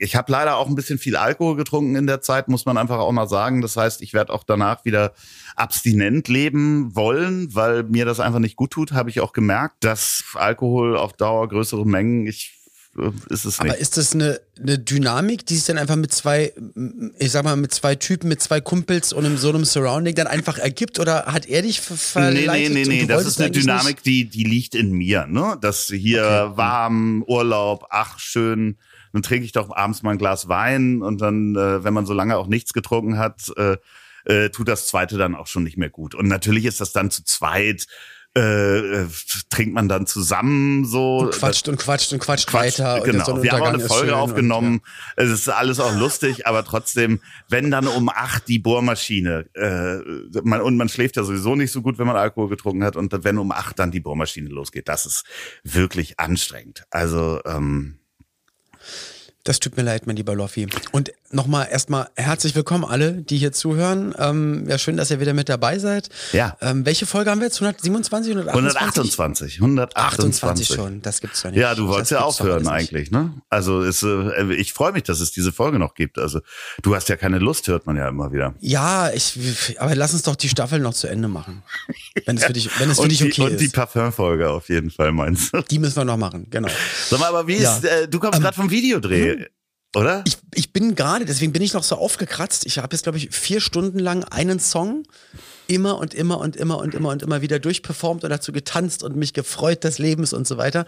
[0.00, 2.98] Ich habe leider auch ein bisschen viel Alkohol getrunken in der Zeit, muss man einfach
[2.98, 3.60] auch mal sagen.
[3.62, 5.12] Das heißt, ich werde auch danach wieder
[5.56, 8.92] abstinent leben wollen, weil mir das einfach nicht gut tut.
[8.92, 12.54] Habe ich auch gemerkt, dass Alkohol auf Dauer größere Mengen, ich
[12.96, 13.80] äh, ist es Aber nicht.
[13.80, 16.52] ist das eine, eine Dynamik, die sich dann einfach mit zwei,
[17.18, 20.26] ich sag mal, mit zwei Typen, mit zwei Kumpels und in so einem Surrounding dann
[20.28, 21.00] einfach ergibt?
[21.00, 21.98] Oder hat er dich ver Nee,
[22.44, 22.72] verleitet?
[22.74, 25.58] nee, nee, nee, du das ist eine Dynamik, die, die liegt in mir, ne?
[25.60, 26.56] Das hier Okay.
[26.56, 28.78] warm, Urlaub, ach, schön.
[29.18, 32.14] Dann trinke ich doch abends mal ein Glas Wein und dann, äh, wenn man so
[32.14, 33.76] lange auch nichts getrunken hat, äh,
[34.26, 36.14] äh, tut das zweite dann auch schon nicht mehr gut.
[36.14, 37.88] Und natürlich ist das dann zu zweit,
[38.36, 39.06] äh, äh,
[39.50, 41.18] trinkt man dann zusammen so.
[41.18, 43.02] Und quatscht und quatscht und quatscht, Quatsch, weiter.
[43.02, 43.42] und genau.
[43.42, 44.82] Wir haben auch eine Folge aufgenommen.
[45.16, 50.60] Es ist alles auch lustig, aber trotzdem, wenn dann um acht die Bohrmaschine äh, man,
[50.60, 53.38] und man schläft ja sowieso nicht so gut, wenn man Alkohol getrunken hat und wenn
[53.38, 55.24] um acht dann die Bohrmaschine losgeht, das ist
[55.64, 56.84] wirklich anstrengend.
[56.90, 57.97] Also ähm,
[59.48, 60.68] Das tut mir leid, mein lieber Loffi.
[60.92, 64.14] Und nochmal erstmal herzlich willkommen alle, die hier zuhören.
[64.18, 66.10] Ähm, ja, schön, dass ihr wieder mit dabei seid.
[66.34, 66.58] Ja.
[66.60, 67.58] Ähm, welche Folge haben wir jetzt?
[67.62, 69.18] 127, 128?
[69.18, 71.60] 128, 128 28 schon, das gibt's doch nicht.
[71.60, 73.32] Ja, du wolltest Das ja aufhören eigentlich, ne?
[73.48, 76.18] Also ist, äh, ich freue mich, dass es diese Folge noch gibt.
[76.18, 76.40] Also
[76.82, 78.54] du hast ja keine Lust, hört man ja immer wieder.
[78.60, 81.62] Ja, ich, aber lass uns doch die Staffel noch zu Ende machen.
[82.26, 83.74] Wenn es für dich, wenn es für und dich die, okay und die ist.
[83.74, 85.62] Parfum-Folge auf jeden Fall meinst du?
[85.62, 86.68] Die müssen wir noch machen, genau.
[87.08, 87.74] Sag mal, aber wie Ja.
[87.74, 89.37] ist, äh, du kommst gerade vom Videodreh,
[89.96, 90.22] oder?
[90.26, 92.66] Ich, ich bin gerade, deswegen bin ich noch so aufgekratzt.
[92.66, 95.04] Ich habe jetzt, glaube ich, vier Stunden lang einen Song
[95.66, 99.16] immer und immer und immer und immer und immer wieder durchperformt und dazu getanzt und
[99.16, 100.86] mich gefreut des Lebens und so weiter.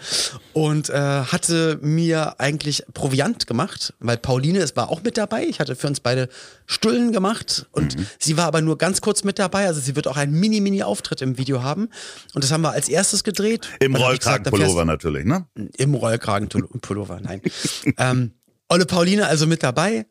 [0.55, 5.45] Und äh, hatte mir eigentlich Proviant gemacht, weil Pauline, es war auch mit dabei.
[5.45, 6.29] Ich hatte für uns beide
[6.67, 8.07] Stullen gemacht und Mhm.
[8.19, 9.67] sie war aber nur ganz kurz mit dabei.
[9.67, 11.91] Also sie wird auch einen Mini-Mini-Auftritt im Video haben.
[12.35, 13.69] Und das haben wir als erstes gedreht.
[13.81, 15.47] Im Rollkragenpullover natürlich, ne?
[15.77, 17.43] im Rollkragenpullover, nein.
[17.99, 18.33] ähm,
[18.71, 20.07] Olle Pauline also mit dabei.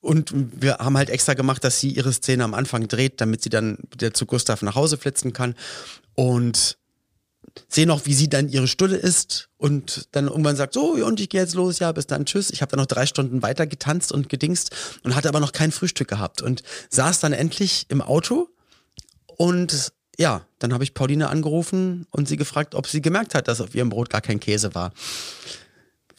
[0.00, 3.50] Und wir haben halt extra gemacht, dass sie ihre Szene am Anfang dreht, damit sie
[3.50, 5.54] dann wieder zu Gustav nach Hause flitzen kann.
[6.14, 6.78] Und
[7.68, 11.28] sehen auch, wie sie dann ihre Stulle isst und dann irgendwann sagt, so, und ich
[11.28, 12.50] gehe jetzt los, ja, bis dann, tschüss.
[12.50, 15.70] Ich habe dann noch drei Stunden weiter getanzt und gedingst und hatte aber noch kein
[15.70, 18.48] Frühstück gehabt und saß dann endlich im Auto
[19.26, 23.60] und ja, dann habe ich Pauline angerufen und sie gefragt, ob sie gemerkt hat, dass
[23.60, 24.92] auf ihrem Brot gar kein Käse war.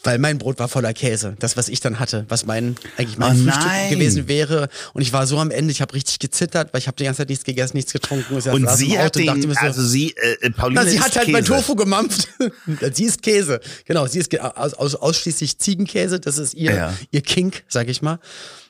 [0.05, 3.31] Weil mein Brot war voller Käse, das was ich dann hatte, was mein eigentlich mein
[3.39, 3.89] Oh Frühstück nein.
[3.89, 4.67] gewesen wäre.
[4.93, 7.19] Und ich war so am Ende, ich habe richtig gezittert, weil ich habe die ganze
[7.19, 8.33] Zeit nichts gegessen, nichts getrunken.
[8.35, 10.99] Und im sie hat und dachte den, mir so, also sie, äh, Pauline na, sie
[10.99, 11.55] hat halt mein Käse.
[11.55, 12.27] Tofu gemampft.
[12.93, 13.61] sie ist Käse.
[13.85, 16.19] Genau, sie ist aus, aus, ausschließlich Ziegenkäse.
[16.19, 16.93] Das ist ihr, Ja.
[17.11, 18.19] ihr Kink, sag ich mal.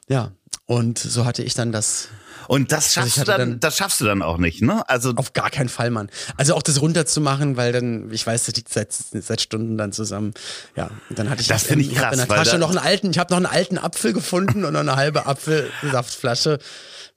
[0.07, 0.31] Ja.
[0.67, 2.09] Und so hatte ich dann das
[2.47, 4.87] Und das Also schaffst du hatte dann, dann- das schaffst du dann auch nicht, ne?
[4.89, 6.09] Also auf gar keinen Fall, Mann.
[6.37, 10.33] Also auch das runterzumachen, weil dann, ich weiß, das liegt seit, seit Stunden dann zusammen.
[10.75, 13.11] Ja, und dann hatte ich Das finde ich krass, in der Tasche noch einen alten,
[13.11, 16.59] ich habe noch einen alten Apfel gefunden und noch eine halbe Apfelsaftflasche.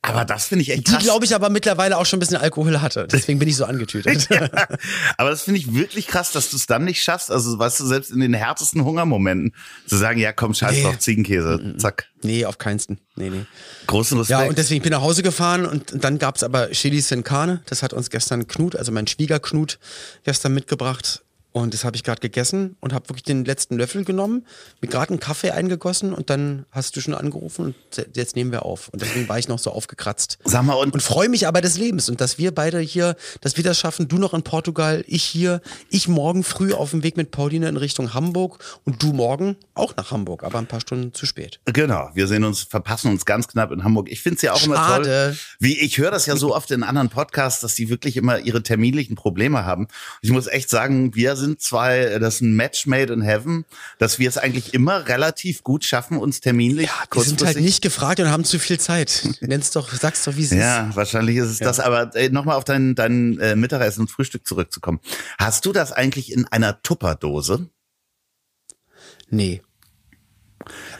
[0.06, 1.02] Aber das finde ich echt Die, krass.
[1.02, 3.06] glaube ich, aber mittlerweile auch schon ein bisschen Alkohol hatte.
[3.10, 4.28] Deswegen bin ich so angetütet.
[5.18, 7.30] aber das finde ich wirklich krass, dass du es dann nicht schaffst.
[7.30, 9.52] Also, weißt du, selbst in den härtesten Hungermomenten
[9.86, 10.82] zu sagen, ja, komm, scheiß Nee.
[10.82, 12.06] drauf, Ziegenkäse, zack.
[12.22, 12.98] nee, auf keinsten.
[13.16, 13.46] Nee, nee.
[13.86, 14.40] Großen Respekt.
[14.40, 17.62] Ja, und deswegen bin ich nach Hause gefahren und, dann gab's aber Chili Sin Carne.
[17.66, 19.78] Das hat uns gestern Knut, also mein Schwieger Knut,
[20.24, 21.22] gestern mitgebracht.
[21.56, 24.44] Und das habe ich gerade gegessen und habe wirklich den letzten Löffel genommen,
[24.82, 28.66] mir gerade einen Kaffee eingegossen und dann hast du schon angerufen und jetzt nehmen wir
[28.66, 28.90] auf.
[28.90, 30.36] Und deswegen war ich noch so aufgekratzt.
[30.44, 33.56] Sag mal, und, Und freue mich aber des Lebens und dass wir beide hier, dass
[33.56, 37.16] wir das schaffen, du noch in Portugal, ich hier, ich morgen früh auf dem Weg
[37.16, 41.14] mit Pauline in Richtung Hamburg und du morgen auch nach Hamburg, aber ein paar Stunden
[41.14, 41.60] zu spät.
[41.64, 44.10] genau, wir sehen uns, verpassen uns ganz knapp in Hamburg.
[44.10, 45.04] Ich finde es ja auch immer toll.
[45.06, 45.38] Schade.
[45.58, 48.62] Wie, ich höre das ja so oft in anderen Podcasts, dass die wirklich immer ihre
[48.62, 49.88] terminlichen Probleme haben.
[50.20, 53.64] Ich muss echt sagen, wir sind sind zwei, das ist ein Match made in heaven,
[53.98, 58.20] dass wir es eigentlich immer relativ gut schaffen, uns terminlich Die sind halt nicht gefragt
[58.20, 59.28] und haben zu viel Zeit.
[59.40, 61.80] Nenn's doch, sag's doch, wie es Ja, wahrscheinlich ist es das.
[61.80, 65.00] Aber äh, nochmal auf dein, dein äh, Mittagessen und Frühstück zurückzukommen.
[65.38, 67.68] Hast du das eigentlich in einer Tupperdose?
[69.30, 69.62] Nee.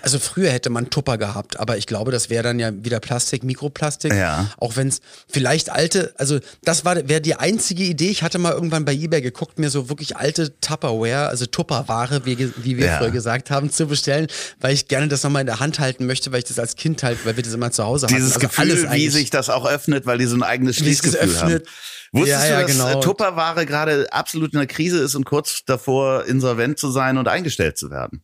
[0.02, 3.42] Also früher hätte man Tupper gehabt, aber ich glaube, das wäre dann ja wieder Plastik,
[3.44, 4.12] Mikroplastik.
[4.12, 4.50] Ja.
[4.58, 8.10] Auch wenn es vielleicht alte, also das wäre die einzige Idee.
[8.10, 12.38] Ich hatte mal irgendwann bei eBay geguckt, mir so wirklich alte Tupperware, also Tupperware, wie,
[12.56, 12.98] wie wir Ja.
[12.98, 14.28] früher gesagt haben, zu bestellen,
[14.60, 17.02] weil ich gerne das nochmal in der Hand halten möchte, weil ich das als Kind
[17.02, 18.14] halt, weil wir das immer zu Hause hatten.
[18.16, 19.12] Dieses also Gefühl, wie eigentlich.
[19.12, 21.66] sich das auch öffnet, weil die so ein eigenes Wie es Schließgefühl öffnet.
[21.66, 21.72] haben.
[22.12, 22.98] Wusstest Ja, ja, du, dass genau.
[23.00, 27.26] äh, Tupperware gerade absolut in der Krise ist und kurz davor insolvent zu sein und
[27.28, 28.22] eingestellt zu werden?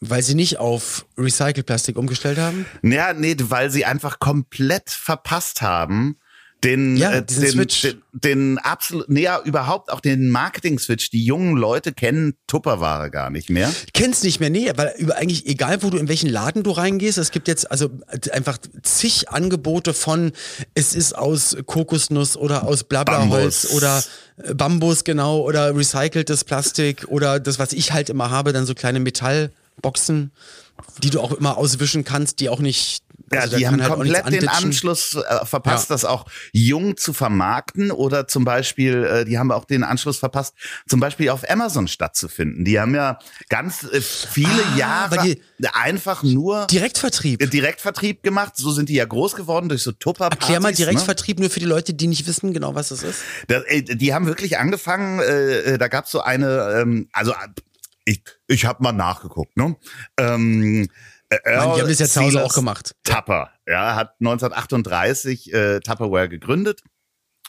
[0.00, 2.66] Weil sie nicht auf Recycelplastik umgestellt haben?
[2.82, 6.16] Ja, nee, weil sie einfach komplett verpasst haben,
[6.64, 7.82] den, Ja, äh, den, Switch.
[7.82, 11.10] den, den absolut, nee, ja, überhaupt auch den Marketing-Switch.
[11.10, 13.72] Die jungen Leute kennen Tupperware gar nicht mehr.
[13.92, 17.18] Kennst nicht mehr, nee, weil über eigentlich egal, wo du in welchen Laden du reingehst,
[17.18, 17.90] es gibt jetzt also
[18.32, 20.32] einfach zig Angebote von
[20.74, 24.02] es ist aus Kokosnuss oder aus Blablaholz oder
[24.42, 28.74] äh, Bambus genau oder recyceltes Plastik oder das was ich halt immer habe, dann so
[28.74, 29.00] kleine
[29.76, 30.32] Metallboxen,
[31.02, 33.92] die du auch immer auswischen kannst, die auch nicht Ja, also da die haben halt
[33.94, 34.48] komplett den.
[34.48, 35.94] Anschluss äh, verpasst, Ja.
[35.94, 40.54] das auch jung zu vermarkten oder zum Beispiel, äh, die haben auch den Anschluss verpasst,
[40.86, 42.64] zum Beispiel auf Amazon stattzufinden.
[42.64, 45.36] Die haben ja ganz äh, viele Ah, Jahre
[45.72, 47.42] einfach nur Direktvertrieb.
[47.42, 48.52] äh, Direktvertrieb gemacht.
[48.56, 50.76] So sind die ja groß geworden durch so tupper Erklär mal Ne?
[50.76, 53.20] Direktvertrieb nur für die Leute, die nicht wissen genau, was das ist.
[53.48, 57.36] Da, ey, die haben wirklich angefangen, äh, äh, da gab's so eine, ähm, also äh,
[58.06, 59.76] ich, ich habe mal nachgeguckt, ne?
[60.16, 60.88] Ähm,
[61.28, 62.94] äh, Mann, die Earl haben das ja zu Hause auch gemacht.
[63.04, 66.82] Tupper, ja, hat 1938 äh, Tupperware gegründet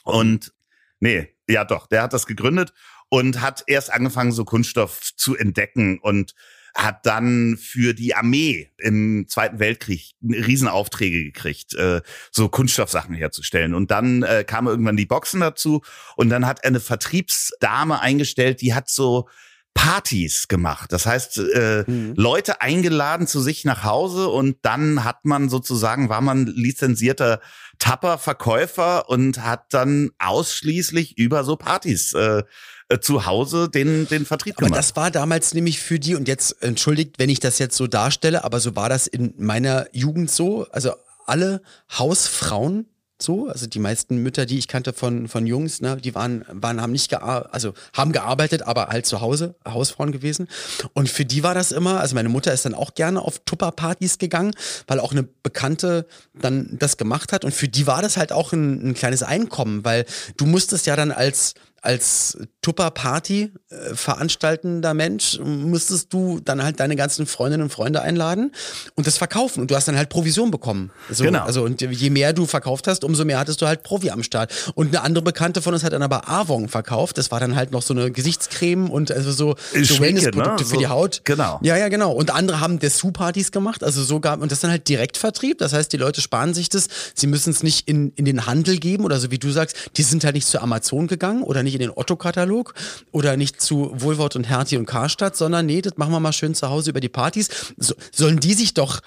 [0.04, 0.52] und
[1.00, 2.74] nee, ja doch, der hat das gegründet
[3.08, 6.34] und hat erst angefangen, so Kunststoff zu entdecken und
[6.74, 13.74] hat dann für die Armee im Zweiten Weltkrieg Riesenaufträge gekriegt, äh, so Kunststoffsachen herzustellen.
[13.74, 15.82] Und dann äh, kamen irgendwann die Boxen dazu
[16.16, 19.28] und dann hat er eine Vertriebsdame eingestellt, die hat so
[19.78, 20.92] Partys gemacht.
[20.92, 21.84] Das heißt, äh,
[22.16, 27.40] Leute eingeladen zu sich nach Hause und dann hat man sozusagen, war man lizenzierter
[27.78, 32.42] Tapper-Verkäufer und hat dann ausschließlich über so Partys äh,
[32.88, 34.80] äh, zu Hause den, den Vertrieb Aber gemacht.
[34.80, 38.42] das war damals nämlich für die, und jetzt entschuldigt, wenn ich das jetzt so darstelle,
[38.42, 40.66] aber so war das in meiner Jugend so.
[40.72, 41.62] Also alle
[41.96, 42.86] Hausfrauen
[43.20, 46.80] so, also die meisten Mütter, die ich kannte von, von Jungs, ne, die waren, waren,
[46.80, 50.48] haben nicht gearbeitet, also haben gearbeitet, aber halt zu Hause, Hausfrauen gewesen.
[50.94, 54.18] Und für die war das immer, also meine Mutter ist dann auch gerne auf Tupper-Partys
[54.18, 54.52] gegangen,
[54.86, 56.06] weil auch eine Bekannte
[56.40, 57.44] dann das gemacht hat.
[57.44, 60.04] Und für die war das halt auch ein, ein kleines Einkommen, weil
[60.36, 61.54] du musstest ja dann als
[61.88, 68.52] als Tupper-Party äh, veranstaltender Mensch musstest du dann halt deine ganzen Freundinnen und Freunde einladen
[68.94, 70.90] und das verkaufen und du hast dann halt Provision bekommen.
[71.10, 71.44] So, Genau.
[71.44, 74.52] Also und je mehr du verkauft hast, umso mehr hattest du halt Profi am Start.
[74.74, 77.16] Und eine andere Bekannte von uns hat dann aber Avon verkauft.
[77.16, 80.68] Das war dann halt noch so eine Gesichtscreme und also so, so Wellnessprodukte ne?
[80.68, 81.22] für So- die Haut.
[81.24, 81.58] genau.
[81.62, 82.12] Ja, ja, genau.
[82.12, 85.56] Und andere haben Dessous-Partys gemacht, also so gab, und das dann halt Direktvertrieb.
[85.58, 86.88] Das heißt, die Leute sparen sich das.
[87.14, 90.02] Sie müssen es nicht in, in den Handel geben oder so wie du sagst, die
[90.02, 92.74] sind halt nicht zu Amazon gegangen oder nicht in den Otto-Katalog
[93.12, 96.54] oder nicht zu Wohlwort und Hertie und Karstadt, sondern nee, das machen wir mal schön
[96.54, 97.72] zu Hause über die Partys.
[97.76, 99.00] So, sollen die sich doch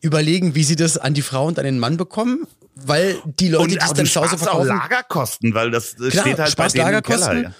[0.00, 2.46] überlegen, wie sie das an die Frau und an den Mann bekommen?
[2.74, 6.10] Weil die Leute, die es dann zu Hause sparst auch verkaufen, Lagerkosten, weil das äh,
[6.10, 7.18] Klar, steht halt bei sparst denen im Keller.
[7.18, 7.54] Lagerkosten.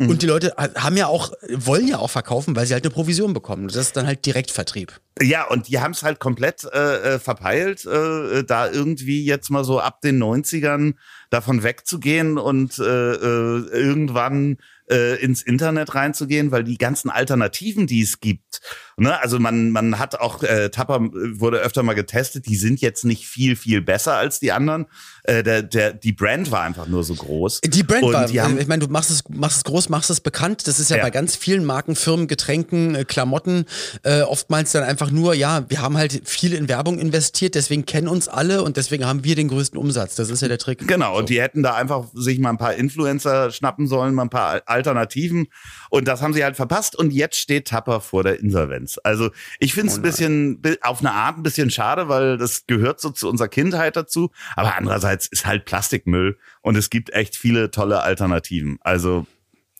[0.00, 0.06] Ja.
[0.08, 3.32] und die Leute haben ja auch, wollen ja auch verkaufen, weil sie halt eine Provision
[3.32, 3.68] bekommen.
[3.68, 5.00] Das ist dann halt Direktvertrieb.
[5.22, 9.64] Ja, und die haben es halt komplett äh, äh, verpeilt, äh, da irgendwie jetzt mal
[9.64, 10.94] so ab den 90ern
[11.34, 18.02] davon wegzugehen und äh, äh, irgendwann äh, ins Internet reinzugehen, weil die ganzen Alternativen, die
[18.02, 18.60] es gibt,
[18.96, 22.80] ne, also man man hat auch äh, Tapper äh, wurde öfter mal getestet, die sind
[22.80, 24.86] jetzt nicht viel viel besser als die anderen.
[25.24, 27.62] Äh, der der die Brand war einfach nur so groß.
[27.64, 30.10] Die Brand und war, die haben, ich meine, du machst es, machst es groß, machst
[30.10, 30.66] es bekannt.
[30.66, 31.02] Das ist ja, Ja.
[31.04, 33.64] bei ganz vielen Marken, Firmen, Getränken, äh, Klamotten
[34.02, 38.08] äh, oftmals dann einfach nur, ja, wir haben halt viel in Werbung investiert, deswegen kennen
[38.08, 40.14] uns alle und deswegen haben wir den größten Umsatz.
[40.14, 40.86] Das ist ja der Trick.
[40.86, 44.30] Genau, und die hätten da einfach sich mal ein paar Influencer schnappen sollen, mal ein
[44.30, 45.46] paar Al- Alternativen.
[45.88, 46.96] Und das haben sie halt verpasst.
[46.96, 48.98] Und jetzt steht Tapper vor der Insolvenz.
[49.04, 52.66] Also ich finde es ein bisschen, bi- auf eine Art ein bisschen schade, weil das
[52.66, 54.30] gehört so zu unserer Kindheit dazu.
[54.56, 58.78] Aber andererseits ist halt Plastikmüll und es gibt echt viele tolle Alternativen.
[58.82, 59.26] Also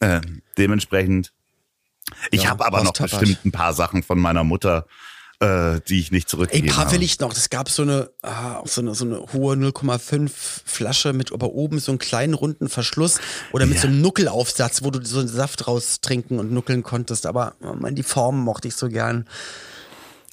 [0.01, 0.21] äh,
[0.59, 1.33] dementsprechend.
[2.31, 4.87] Ich Ja, habe aber noch bestimmt ein paar Sachen von meiner Mutter.
[5.41, 6.93] äh, die ich nicht zurückgegeben paar habe.
[6.97, 7.33] will ich noch.
[7.33, 10.31] Es gab so eine, ah, so eine, so eine hohe 0,5
[10.65, 13.19] Flasche mit aber oben so einen kleinen runden Verschluss
[13.53, 13.83] oder mit Ja.
[13.83, 17.27] so einem Nuckelaufsatz, wo du so einen Saft raus trinken und nuckeln konntest.
[17.27, 19.27] Aber oh Mann, die Form mochte ich so gern.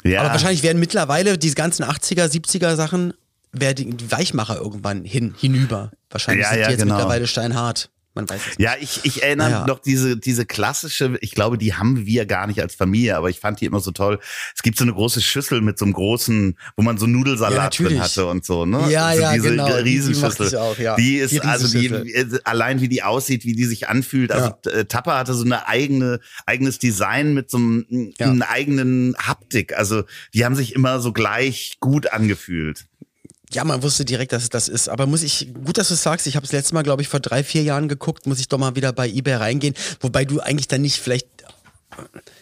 [0.03, 0.21] ja.
[0.21, 3.13] Aber wahrscheinlich werden mittlerweile diese ganzen 80er, 70er Sachen,
[3.53, 5.91] werden die, die Weichmacher irgendwann hin, hinüber.
[6.09, 6.95] Wahrscheinlich Ja, sind ja, die jetzt genau.
[6.95, 7.89] mittlerweile steinhart.
[8.13, 8.59] Man weiß es nicht.
[8.59, 9.65] Ja, ich, ich erinnere Naja.
[9.67, 13.39] noch diese, diese klassische, ich glaube, die haben wir gar nicht als Familie, aber ich
[13.39, 14.19] fand die immer so toll.
[14.53, 17.55] Es gibt so eine große Schüssel mit so einem großen, wo man so Ja, Nudelsalat
[17.57, 17.93] natürlich.
[17.93, 18.85] drin hatte und so, ne?
[18.91, 19.65] Ja, also ja, diese genau.
[19.67, 20.47] Die- die Riesenschüssel.
[20.47, 20.97] ich auch, ja.
[20.97, 24.33] Die ist, Die also die, äh, allein wie die aussieht, wie die sich anfühlt.
[24.33, 28.35] Also äh, Tapper hatte so eine eigene, eigenes Design mit so einem, Ja.
[28.49, 29.77] eigenen Haptik.
[29.77, 32.87] Also die haben sich immer so gleich gut angefühlt.
[33.53, 34.87] Ja, man wusste direkt, dass es das ist.
[34.87, 37.07] Aber muss ich, gut, dass du es sagst, ich habe es letztes Mal, glaube ich,
[37.07, 39.75] vor drei, vier Jahren geguckt, muss ich doch mal wieder bei eBay reingehen.
[39.99, 41.27] Wobei du eigentlich dann nicht vielleicht.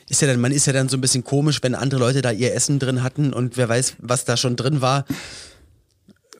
[0.07, 2.31] Ist ja dann, man ist ja dann so ein bisschen komisch, wenn andere Leute da
[2.31, 5.05] ihr Essen drin hatten und wer weiß, was da schon drin war.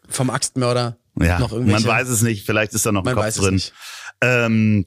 [0.07, 0.97] Vom Axtmörder.
[1.19, 1.87] Ja, noch irgendwelche.
[1.87, 2.45] man weiß es nicht.
[2.45, 3.61] Vielleicht ist da noch ein Kopf drin.
[4.21, 4.85] Ähm,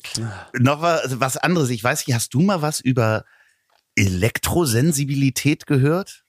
[0.59, 1.71] noch was, was anderes.
[1.71, 3.25] Ich weiß nicht, hast du mal was über
[3.97, 6.23] Elektrosensibilität gehört?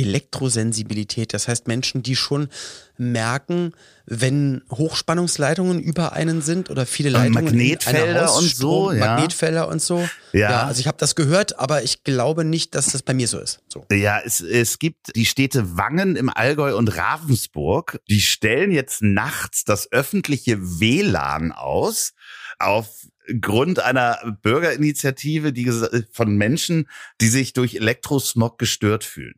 [0.00, 2.48] Elektrosensibilität, das heißt Menschen, die schon
[2.96, 3.72] merken,
[4.06, 9.16] wenn Hochspannungsleitungen über einen sind oder viele Leitungen in Magnetfelder und so, ja.
[9.16, 10.08] Magnetfelder und so.
[10.32, 10.64] Ja.
[10.64, 13.60] also ich habe das gehört, aber ich glaube nicht, dass das bei mir so ist.
[13.68, 13.84] So.
[13.92, 18.00] Ja, es, es gibt die Städte Wangen im Allgäu und Ravensburg.
[18.08, 22.14] Die stellen jetzt nachts das öffentliche WLAN aus
[22.58, 25.70] aufgrund einer Bürgerinitiative die,
[26.12, 26.88] von Menschen,
[27.20, 29.34] die sich durch Elektrosmog gestört fühlen.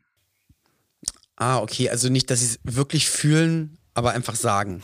[1.40, 4.82] Ah, okay, also nicht, dass sie es wirklich fühlen, aber einfach sagen.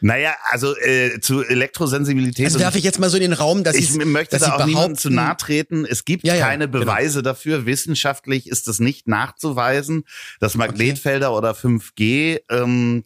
[0.00, 2.46] Naja, also äh, zu Elektrosensibilität.
[2.46, 4.66] Also werfe ich jetzt mal so in den Raum, dass ich möchte dass da auch
[4.66, 5.84] niemandem zu nahe treten.
[5.84, 6.84] Es gibt Ja, ja, keine genau.
[6.84, 7.66] Beweise dafür.
[7.66, 10.04] Wissenschaftlich ist das nicht nachzuweisen,
[10.40, 13.04] dass Magnetfelder oder 5G ähm,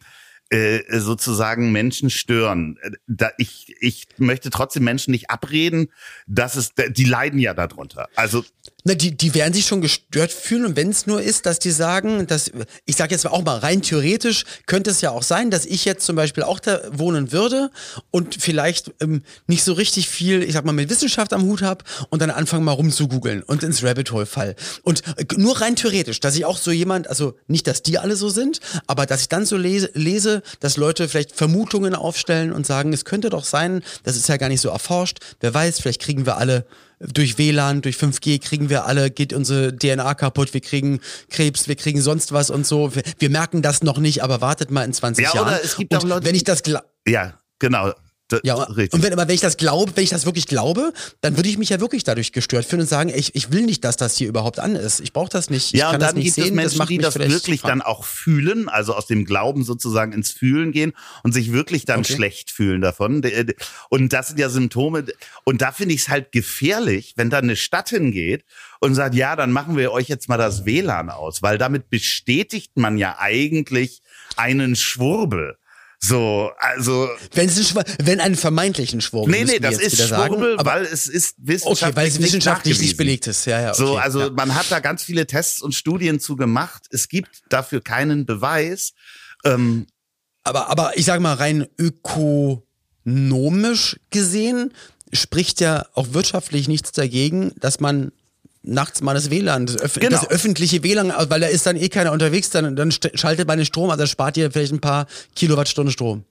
[0.49, 2.79] äh, sozusagen Menschen stören.
[3.07, 5.91] Da, ich, ich möchte trotzdem Menschen nicht abreden,
[6.27, 8.07] dass es, die leiden ja darunter.
[8.15, 8.43] Also
[8.89, 11.69] Na, die, die werden sich schon gestört fühlen und wenn es nur ist, dass die
[11.69, 12.51] sagen, dass
[12.87, 16.03] ich sage jetzt auch mal rein theoretisch könnte es ja auch sein, dass ich jetzt
[16.07, 17.69] zum Beispiel auch da wohnen würde
[18.09, 21.85] und vielleicht ähm, nicht so richtig viel, ich sag mal, mit Wissenschaft am Hut habe
[22.09, 24.55] und dann anfangen mal rumzugoogeln und ins Rabbit Hole fall.
[24.81, 28.15] Und äh, nur rein theoretisch, dass ich auch so jemand, also nicht, dass die alle
[28.15, 32.65] so sind, aber dass ich dann so lese, lese, dass Leute vielleicht Vermutungen aufstellen und
[32.65, 36.01] sagen, es könnte doch sein, das ist ja gar nicht so erforscht, wer weiß, vielleicht
[36.01, 36.65] kriegen wir alle
[36.99, 41.75] durch WLAN, durch 5G kriegen wir alle, geht unsere DNA kaputt, wir kriegen Krebs, wir
[41.75, 42.93] kriegen sonst was und so.
[42.95, 45.47] Wir, wir merken das noch nicht, aber wartet mal in 20 Ja, Jahren.
[45.47, 46.61] oder es gibt und auch Leute, wenn ich das
[47.07, 47.93] ja, genau.
[48.31, 48.93] D- ja, richtig.
[48.93, 51.57] und wenn, aber wenn ich das glaube, wenn ich das wirklich glaube, dann würde ich
[51.57, 54.27] mich ja wirklich dadurch gestört fühlen und sagen, ich, ich will nicht, dass das hier
[54.27, 54.99] überhaupt an ist.
[54.99, 55.73] Ich brauche das nicht.
[55.73, 56.43] Ich Ja, und das dann nicht gibt sehen.
[56.43, 57.71] es das Menschen, macht die das wirklich krank.
[57.71, 62.01] dann auch fühlen, also aus dem Glauben sozusagen ins Fühlen gehen und sich wirklich dann
[62.01, 62.13] Okay.
[62.13, 63.21] schlecht fühlen davon.
[63.21, 63.55] De-
[63.89, 65.05] Und das sind ja Symptome.
[65.43, 68.45] Und da finde ich es halt gefährlich, wenn dann eine Stadt hingeht
[68.79, 72.71] und sagt, ja, dann machen wir euch jetzt mal das WLAN aus, weil damit bestätigt
[72.75, 74.01] man ja eigentlich
[74.35, 75.57] einen Schwurbel.
[76.01, 79.31] So, also, Wenn, es ein Schwur- wenn einen vermeintlichen Schwurbel.
[79.31, 82.79] nee, nee, das ist sagen, Schwurbel, aber, weil es ist Okay, wissenschaftlich, weil es wissenschaftlich
[82.79, 83.45] nicht belegt ist.
[83.45, 84.29] Ja, ja, okay, So, also ja.
[84.29, 86.83] man hat da ganz viele Tests und Studien zu gemacht.
[86.91, 88.93] Es gibt dafür keinen Beweis.
[89.43, 89.87] Ähm,
[90.43, 91.67] Aber, aber ich sage mal, rein
[93.05, 94.73] ökonomisch gesehen
[95.11, 98.11] spricht ja auch wirtschaftlich nichts dagegen, dass man
[98.61, 100.09] nachts mal das WLAN, das, öff Genau.
[100.09, 103.65] das öffentliche WLAN, weil da ist dann eh keiner unterwegs, dann, dann schaltet man den
[103.65, 106.25] Strom, also spart ihr vielleicht ein paar Kilowattstunden Strom.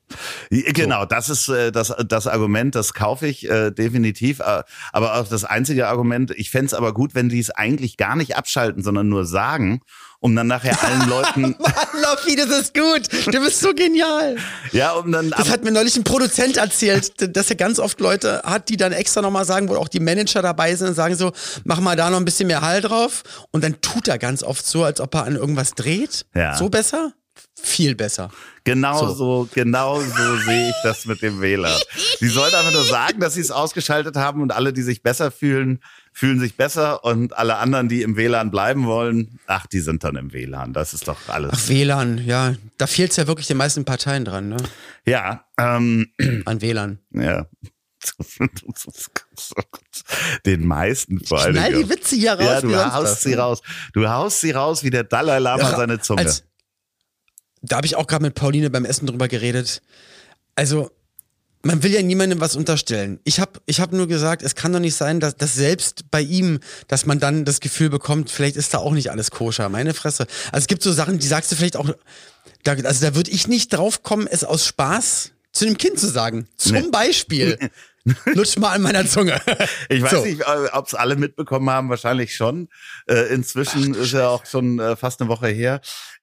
[0.50, 4.40] Genau, das ist äh, das, das Argument, das kaufe ich äh, definitiv.
[4.40, 4.62] Äh,
[4.92, 8.36] aber auch das einzige Argument, ich fänd's aber gut, wenn die es eigentlich gar nicht
[8.36, 9.80] abschalten, sondern nur sagen,
[10.20, 13.08] um dann nachher allen Leuten, Mann, Loffi, das ist gut.
[13.26, 14.36] Du bist so genial.
[14.72, 18.42] ja, um dann Das hat mir neulich ein Produzent erzählt, dass er ganz oft Leute
[18.44, 21.32] hat, die dann extra nochmal sagen, wo auch die Manager dabei sind und sagen so,
[21.64, 23.22] mach mal da noch ein bisschen mehr Hall drauf.
[23.52, 26.26] Und dann tut er ganz oft so, als ob er an irgendwas dreht.
[26.34, 26.56] Ja.
[26.56, 27.12] So besser?
[27.60, 28.30] Viel besser.
[28.64, 29.14] Genau So.
[29.14, 31.78] so, genau so sehe ich das mit dem WLAN.
[32.20, 35.30] Die sollen einfach nur sagen, dass sie es ausgeschaltet haben und alle, die sich besser
[35.30, 35.80] fühlen,
[36.12, 40.16] fühlen sich besser und alle anderen, die im WLAN bleiben wollen, ach, die sind dann
[40.16, 40.72] im WLAN.
[40.72, 41.50] Das ist doch alles.
[41.54, 42.54] Ach, WLAN, ja.
[42.76, 44.56] Da fehlt es ja wirklich den meisten Parteien dran, ne?
[45.06, 46.12] Ja, ähm,
[46.44, 46.98] An WLAN.
[47.12, 47.46] ja.
[50.46, 51.54] Den meisten vor allem.
[51.56, 52.40] Schnall die Witze hier raus.
[52.40, 53.38] Ja, du haust sie ne?
[53.38, 53.60] raus.
[53.92, 56.22] Du haust sie raus wie der Dalai Lama Ja, seine Zunge.
[56.22, 56.44] Als,
[57.62, 59.82] da habe ich auch gerade mit Pauline beim Essen drüber geredet.
[60.54, 60.90] Also,
[61.62, 63.18] man will ja niemandem was unterstellen.
[63.24, 66.20] Ich habe ich hab nur gesagt, es kann doch nicht sein, dass, dass selbst bei
[66.20, 69.68] ihm, dass man dann das Gefühl bekommt, vielleicht ist da auch nicht alles koscher.
[69.68, 70.26] Meine Fresse.
[70.52, 71.90] Also es gibt so Sachen, die sagst du vielleicht auch,
[72.62, 76.06] da, also da würde ich nicht drauf kommen, es aus Spaß zu einem Kind zu
[76.06, 76.46] sagen.
[76.56, 76.84] Zum Nee.
[76.92, 77.58] Beispiel.
[78.26, 79.40] Lutsch mal an meiner Zunge.
[79.88, 80.24] Ich weiß So.
[80.24, 80.42] nicht,
[80.72, 82.68] ob es alle mitbekommen haben, wahrscheinlich schon.
[83.06, 85.80] Äh, inzwischen ist ja auch schon äh, fast eine Woche her.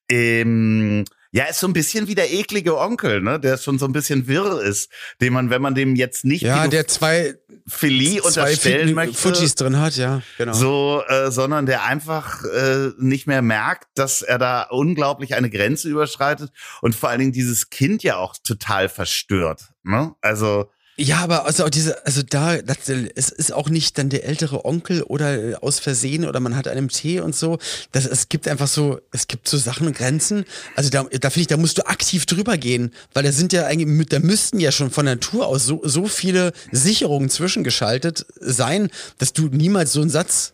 [0.10, 3.40] Ähm, ja, ist so ein bisschen wie der eklige Onkel, ne?
[3.42, 6.68] Der schon so ein bisschen wirr ist, den man, wenn man dem jetzt nicht Ja,
[6.70, 7.36] der zwei,
[7.70, 10.54] zwei unterstellen Fu- möchte, Fujis drin hat, ja, genau.
[10.54, 15.90] so, äh, sondern der einfach äh, nicht mehr merkt, dass er da unglaublich eine Grenze
[15.90, 19.62] überschreitet und vor allen Dingen dieses Kind ja auch total verstört.
[19.84, 20.16] Ne?
[20.22, 24.24] Also Ja, aber also auch diese, also da, das, es ist auch nicht dann der
[24.24, 27.60] ältere Onkel oder äh, aus Versehen oder man hat einen Tee und so.
[27.92, 30.46] Das, es gibt einfach so, es gibt so Sachen und Grenzen.
[30.76, 33.66] Also da, da finde ich, da musst du aktiv drüber gehen, weil da sind ja
[33.66, 39.34] eigentlich, da müssten ja schon von Natur aus so, so viele Sicherungen zwischengeschaltet sein, dass
[39.34, 40.54] du niemals so einen Satz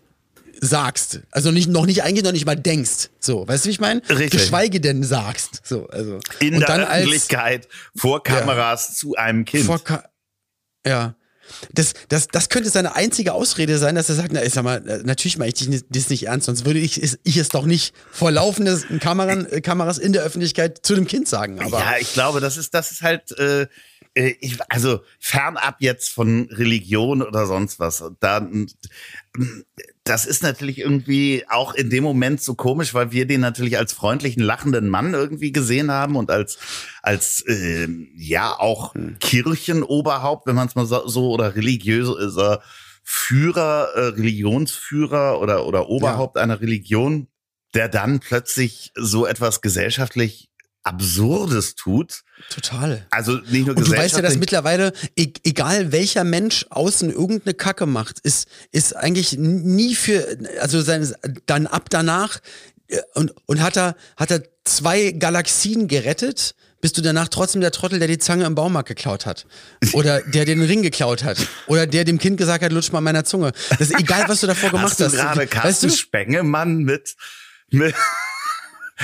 [0.60, 1.22] sagst.
[1.32, 3.10] Also nicht, noch nicht eigentlich noch nicht mal denkst.
[3.20, 4.02] So, weißt du, wie ich meine?
[4.10, 4.32] Richtig.
[4.32, 5.62] Geschweige denn sagst.
[5.64, 6.20] So, also.
[6.40, 9.66] in und der dann als, Öffentlichkeit vor Kameras zu einem Kind.
[9.66, 10.04] vor Ka
[10.86, 11.16] ja.
[11.74, 14.80] Das, das, das könnte seine einzige Ausrede sein, dass er sagt, na, ich sag mal,
[15.04, 18.32] natürlich meine ich das nicht ernst, sonst würde ich, es- ich es doch nicht vor
[18.32, 21.60] laufenden Kameran, äh, Kameras in der Öffentlichkeit zu dem Kind sagen.
[21.60, 23.68] Aber ja, ich glaube, das ist, das ist halt, äh,
[24.14, 28.04] äh, ich, also fernab jetzt von Religion oder sonst was.
[28.20, 28.48] Da,
[30.04, 33.94] das ist natürlich irgendwie auch in dem Moment so komisch, weil wir den natürlich als
[33.94, 36.58] freundlichen, lachenden Mann irgendwie gesehen haben und als,
[37.02, 42.62] als äh, ja auch Kirchenoberhaupt, wenn man es mal so, so oder religiöser
[43.04, 47.28] Führer, äh, Religionsführer oder, oder Oberhaupt einer Religion,
[47.74, 50.50] der dann plötzlich so etwas gesellschaftlich
[50.84, 52.24] Absurdes tut.
[52.50, 53.06] Total.
[53.10, 57.54] Also nicht nur Und du weißt ja, dass mittlerweile, e egal welcher Mensch außen irgendeine
[57.54, 61.14] Kacke macht, ist, ist eigentlich nie für, also sein,
[61.46, 62.40] dann ab danach,
[62.88, 67.72] äh, und, und hat er, hat er zwei Galaxien gerettet, bist du danach trotzdem der
[67.72, 69.46] Trottel, der die Zange im Baumarkt geklaut hat.
[69.94, 71.38] Oder der den Ring geklaut hat.
[71.68, 73.52] Oder der dem Kind gesagt hat, lutsch mal meiner Zunge.
[73.70, 75.14] Das ist egal, was du davor gemacht hast du hast.
[75.14, 77.16] gerade weißt Carsten du, Spengemann mit,
[77.70, 77.96] mit,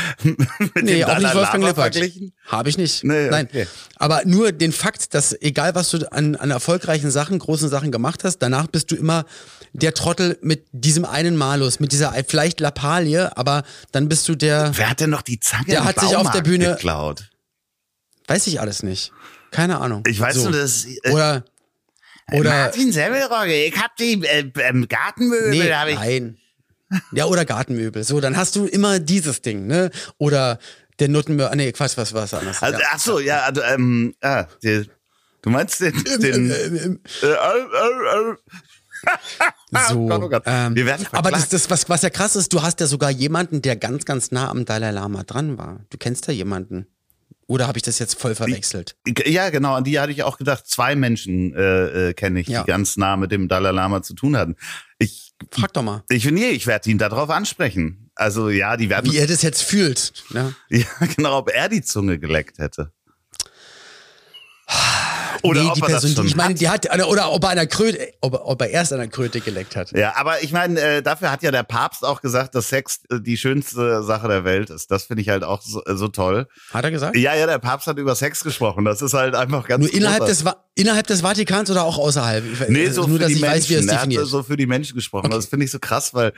[0.24, 0.38] mit
[0.84, 1.96] Nee, auch nicht Wolfgang Lippert.
[1.96, 2.34] verglichen?
[2.48, 3.04] Habe ich nicht.
[3.04, 3.48] Nee, Nein.
[3.50, 3.68] okay.
[3.98, 8.24] Aber nur den Fakt, dass egal was du an, an erfolgreichen Sachen, großen Sachen gemacht
[8.24, 9.26] hast, danach bist du immer
[9.74, 14.72] der Trottel mit diesem einen Malus, mit dieser vielleicht Lappalie, aber dann bist du der,
[14.76, 17.30] Wer hat denn noch die Zange Der hat sich auf der Bühne- geklaut?
[18.28, 19.12] weiß ich alles nicht.
[19.52, 20.04] Keine Ahnung.
[20.08, 20.50] Ich weiß so.
[20.50, 21.46] nur, dass äh, Oder,
[22.34, 25.96] oder, Martin Semmelrogge, ich hab die äh, ähm, Gartenmöbel, nee, hab ich.
[25.96, 26.38] nein.
[27.12, 28.04] Ja, oder Gartenmöbel.
[28.04, 29.92] So, dann hast du immer dieses Ding, ne?
[30.18, 30.60] Oder
[31.00, 32.62] der Nuttenmöbel, nee, Quatsch, was war es anders?
[32.62, 32.86] Also, ja.
[32.92, 34.90] Ach so, ja, also, ähm, ah, die,
[35.42, 38.36] du meinst den, den Ähm, äh, äh,
[39.74, 40.50] äh, So, Oh Gott, oh.
[40.50, 43.10] Ähm, Wir werden aber das, das was, was ja krass ist, du hast ja sogar
[43.10, 45.82] jemanden, der ganz, ganz nah am Dalai Lama dran war.
[45.90, 46.88] Du kennst ja jemanden.
[47.48, 48.98] Oder habe ich das jetzt voll verwechselt?
[49.26, 50.68] Ja, genau, an die hatte ich auch gedacht.
[50.68, 52.64] Zwei Menschen äh, äh, kenne ich, Ja.
[52.64, 54.58] die ganz nah mit dem Dalai Lama zu tun hatten.
[55.00, 58.12] Ich, Frag doch mal, ich nee, ich werde ihn darauf ansprechen.
[58.16, 60.26] Also ja, die werden, wie er das jetzt fühlt.
[60.32, 60.54] Ne?
[60.70, 62.92] ja, genau, ob er die Zunge geleckt hätte.
[65.44, 68.14] Oder nee, die er Person, die, ich meine, die hat, oder ob er einer Kröte,
[68.22, 69.92] ob, ob er erst an der Kröte geleckt hat.
[69.92, 73.20] Ja, aber ich meine, äh, dafür hat ja der Papst auch gesagt, dass Sex äh,
[73.22, 74.90] die schönste Sache der Welt ist.
[74.92, 76.48] Das finde ich halt auch so, äh, so toll.
[76.74, 77.16] Hat er gesagt?
[77.18, 78.86] Ja, ja, der Papst hat über Sex gesprochen.
[78.86, 80.38] Das ist halt einfach ganz Nur innerhalb großartig.
[80.38, 82.44] des, Va- innerhalb des Vatikans oder auch außerhalb?
[82.52, 83.56] Ich, Nee, so nur, für dass die ich Menschen.
[83.58, 84.28] weiß, wie er es er hat definiert.
[84.28, 85.28] so für die Menschen gesprochen.
[85.28, 85.36] Okay.
[85.36, 86.34] Das finde ich so krass, weil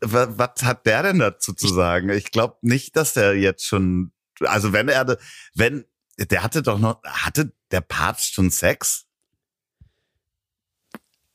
[0.00, 2.10] was hat der denn dazu zu sagen?
[2.10, 5.16] Ich glaube nicht, dass der jetzt schon, also wenn er,
[5.54, 5.84] wenn,
[6.18, 9.07] der hatte doch noch, hatte der Papst schon Sex?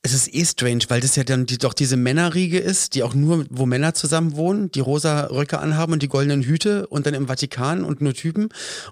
[0.05, 3.13] Es ist eh strange, weil das ja dann die, doch diese Männerriege ist, die auch
[3.13, 7.13] nur, wo Männer zusammen wohnen, die rosa Röcke anhaben und die goldenen Hüte und dann
[7.13, 8.49] im Vatikan und nur Typen.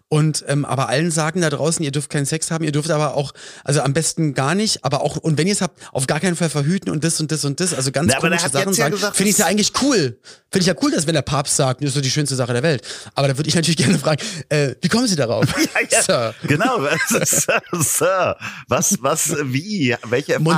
[0.08, 3.16] Und ähm, aber allen sagen da draußen, ihr dürft keinen Sex haben, ihr dürft aber
[3.16, 3.34] auch,
[3.66, 6.38] also am besten gar nicht, aber auch, und wenn ihr es habt, auf gar keinen
[6.38, 8.96] Fall verhüten und das und das und das, also ganz Na, komische Sachen ja sagen,
[9.14, 10.18] finde ich ja eigentlich cool.
[10.50, 12.54] Finde ich ja cool, dass wenn der Papst sagt, das ist so die schönste Sache
[12.54, 12.88] der Welt.
[13.16, 15.46] Aber da würde ich natürlich gerne fragen, äh, wie kommen Sie darauf?
[16.06, 16.88] Sir, Genau,
[17.26, 18.38] Sir, Sir,
[18.70, 20.58] was, was, wie, welche Erfahrungen?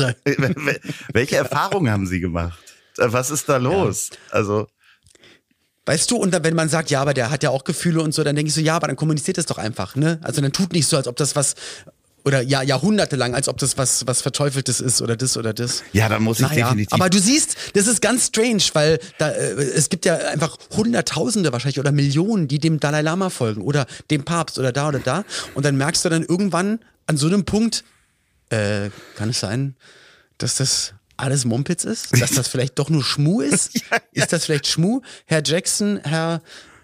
[0.00, 0.16] Monsignore.
[1.12, 2.58] Welche Erfahrungen haben Sie gemacht?
[2.98, 4.10] Äh, Was ist da los?
[4.30, 4.66] Also,
[5.84, 8.14] Weißt du, und dann, wenn man sagt, ja, aber der hat ja auch Gefühle und
[8.14, 10.20] so, dann denke ich so, ja, aber dann kommuniziert das doch einfach, ne?
[10.22, 11.56] Also dann tut nicht so, als ob das was
[12.24, 15.82] oder ja, jahrhundertelang, als ob das was, was Verteufeltes ist oder das oder das.
[15.92, 16.92] Ja, dann muss ich Naja, definitiv.
[16.92, 21.52] aber du siehst, das ist ganz strange, weil da, äh, es gibt ja einfach Hunderttausende
[21.52, 25.24] wahrscheinlich oder Millionen, die dem Dalai Lama folgen oder dem Papst oder da oder da.
[25.54, 26.78] Und dann merkst du dann irgendwann
[27.08, 27.82] an so einem Punkt,
[28.52, 29.74] äh, kann es sein,
[30.38, 32.20] dass das alles Mumpitz ist?
[32.20, 33.80] Dass das vielleicht doch nur Schmu ist?
[34.12, 35.00] Ist das vielleicht Schmu?
[35.26, 36.42] Herr Jackson, Herr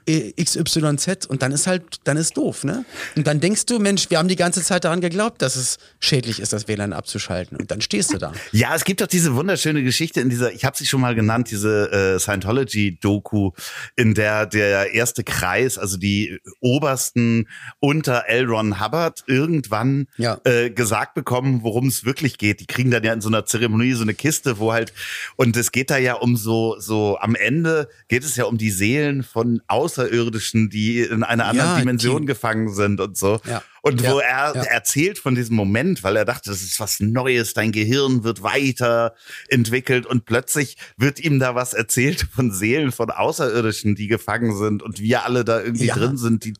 [0.08, 2.84] XYZ und dann ist halt, dann ist doof, ne?
[3.16, 6.40] Und dann denkst du, Mensch, wir haben die ganze Zeit daran geglaubt, dass es schädlich
[6.40, 7.56] ist, das WLAN abzuschalten.
[7.58, 8.32] Und dann stehst du da.
[8.52, 11.50] Ja, es gibt doch diese wunderschöne Geschichte in dieser, ich habe sie schon mal genannt,
[11.50, 13.50] diese äh, Scientology-Doku,
[13.96, 17.48] in der der erste Kreis, also die obersten
[17.80, 18.46] unter L.
[18.46, 20.40] Ron Hubbard irgendwann Ja.
[20.44, 22.60] äh, gesagt bekommen, worum es wirklich geht.
[22.60, 24.92] Die kriegen dann ja in so einer Zeremonie so eine Kiste, wo halt,
[25.36, 28.70] und es geht da ja um so, so am Ende geht es ja um die
[28.70, 29.60] Seelen von
[29.98, 33.40] Außerirdischen, die in einer anderen Ja, Dimension die- gefangen sind und so.
[33.48, 33.62] Ja.
[33.82, 37.72] Und wo er erzählt von diesem Moment, weil er dachte, das ist was Neues, dein
[37.72, 44.06] Gehirn wird weiterentwickelt und plötzlich wird ihm da was erzählt von Seelen von Außerirdischen, die
[44.08, 46.54] gefangen sind und wir alle da irgendwie drin sind, die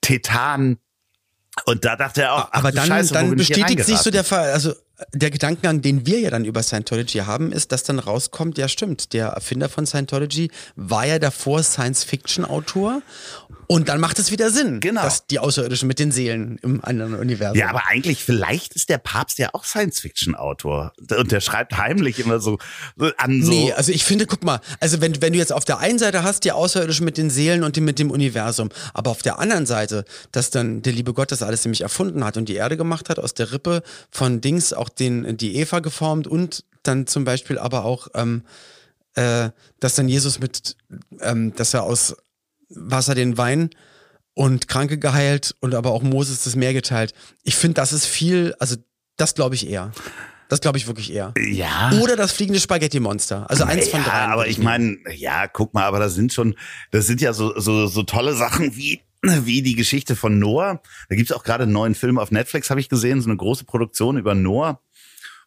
[0.00, 0.78] Tetanen.
[1.66, 4.72] Und da dachte er auch, Aber dann, Scheiße, dann bestätigt sich so der Fall, also
[5.12, 9.12] der Gedankengang, den wir ja dann über Scientology haben, ist, dass dann rauskommt, ja stimmt,
[9.12, 13.02] der Erfinder von Scientology war ja davor Science-Fiction-Autor
[13.66, 15.02] und dann macht es wieder Sinn, Genau.
[15.02, 17.58] dass die Außerirdischen mit den Seelen im anderen Universum.
[17.58, 20.92] Ja, aber eigentlich, vielleicht ist der Papst ja auch Science-Fiction-Autor.
[21.18, 22.58] Und der schreibt heimlich immer so
[23.16, 23.50] an so.
[23.50, 26.22] Nee, also ich finde, guck mal, also wenn, wenn du jetzt auf der einen Seite
[26.22, 29.66] hast, die Außerirdischen mit den Seelen und die mit dem Universum, aber auf der anderen
[29.66, 33.08] Seite, dass dann der liebe Gott das alles nämlich erfunden hat und die Erde gemacht
[33.08, 37.58] hat, aus der Rippe von Dings auch den, die Eva geformt und dann zum Beispiel
[37.58, 38.42] aber auch, ähm,
[39.14, 39.50] äh,
[39.80, 40.76] dass dann Jesus mit,
[41.20, 42.16] ähm, dass er aus
[42.74, 43.70] Wasser den Wein
[44.34, 47.14] und Kranke geheilt und aber auch Moses das Meer geteilt.
[47.42, 48.76] Ich finde, das ist viel, also
[49.16, 49.92] das glaube ich eher.
[50.48, 51.32] Das glaube ich wirklich eher.
[51.38, 51.92] ja.
[52.02, 53.48] Oder das fliegende Spaghetti-Monster.
[53.48, 54.32] Also eins von ja, drei.
[54.32, 56.54] aber ich meine, ja, guck mal, aber das sind schon,
[56.90, 60.82] das sind ja so, so, so tolle Sachen wie, wie die Geschichte von Noah.
[61.08, 63.64] Da gibt's auch gerade einen neuen Film auf Netflix, habe ich gesehen, so eine große
[63.64, 64.80] Produktion über Noah.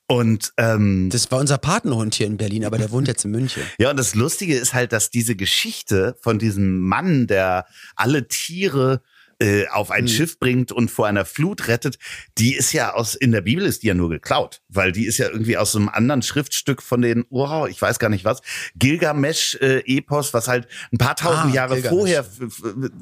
[0.07, 3.63] Und ähm, Das war unser Patenhund hier in Berlin, aber der wohnt jetzt in München.
[3.77, 9.01] ja, und das Lustige ist halt, dass diese Geschichte von diesem Mann, der alle Tiere
[9.39, 11.97] äh, auf ein Schiff bringt und vor einer Flut rettet,
[12.37, 15.17] die ist ja aus, in der Bibel ist die ja nur geklaut, weil die ist
[15.19, 18.41] ja irgendwie aus einem anderen Schriftstück von den, oh, ich weiß gar nicht was,
[18.75, 21.97] Gilgamesch-Epos, was halt ein paar tausend Ah, Jahre Gilgamesch.
[21.99, 22.25] vorher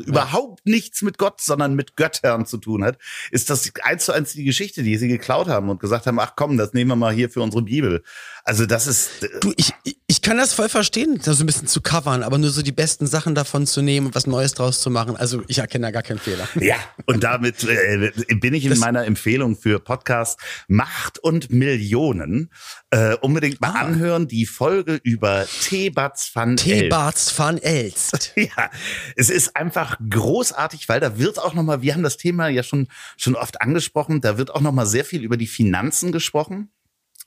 [0.06, 2.98] überhaupt nichts mit Gott, sondern mit Göttern zu tun hat,
[3.32, 6.34] ist das eins zu eins die Geschichte, die sie geklaut haben und gesagt haben, ach
[6.36, 8.04] komm, das nehmen wir mal hier für unsere Bibel.
[8.44, 11.68] Also das ist, äh, Du, ich, ich- kann das voll verstehen, das so ein bisschen
[11.68, 14.82] zu covern, aber nur so die besten Sachen davon zu nehmen und was Neues draus
[14.82, 15.16] zu machen.
[15.16, 16.48] Also ich erkenne da gar keinen Fehler.
[16.60, 22.52] Ja, und damit äh, bin ich in Das- meiner Empfehlung für Podcast Macht und Millionen.
[22.90, 23.82] Äh, unbedingt mal Ah.
[23.86, 26.64] anhören, die Folge über Thebats van Elst.
[26.66, 28.34] T-Barts van Elst.
[28.36, 28.70] Ja,
[29.16, 32.64] es ist einfach großartig, weil da wird auch noch mal, wir haben das Thema ja
[32.64, 36.70] schon schon oft angesprochen, da wird auch noch mal sehr viel über die Finanzen gesprochen.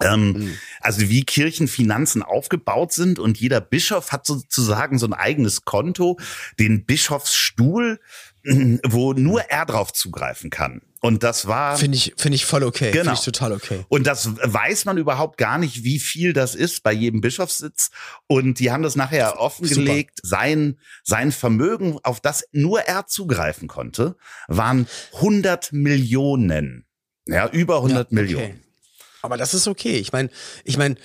[0.01, 6.19] Ähm, Also wie Kirchenfinanzen aufgebaut sind und jeder Bischof hat sozusagen so ein eigenes Konto,
[6.61, 7.99] den Bischofsstuhl,
[8.85, 10.83] wo nur er drauf zugreifen kann.
[11.01, 12.91] Und das war Finde ich, finde ich voll okay.
[12.91, 13.05] Genau.
[13.05, 13.85] Finde ich total okay.
[13.89, 17.91] und das weiß man überhaupt gar nicht, wie viel das ist bei jedem Bischofssitz.
[18.27, 20.19] Und die haben das nachher offengelegt.
[20.23, 24.17] Sein, sein Vermögen, auf das nur er zugreifen konnte,
[24.49, 26.87] waren 100 Millionen.
[27.27, 28.45] Ja, über 100 Ja, Millionen.
[28.47, 28.61] Okay.
[29.23, 29.99] Aber das ist okay.
[29.99, 30.31] Ich meine,
[30.65, 30.97] ich meine,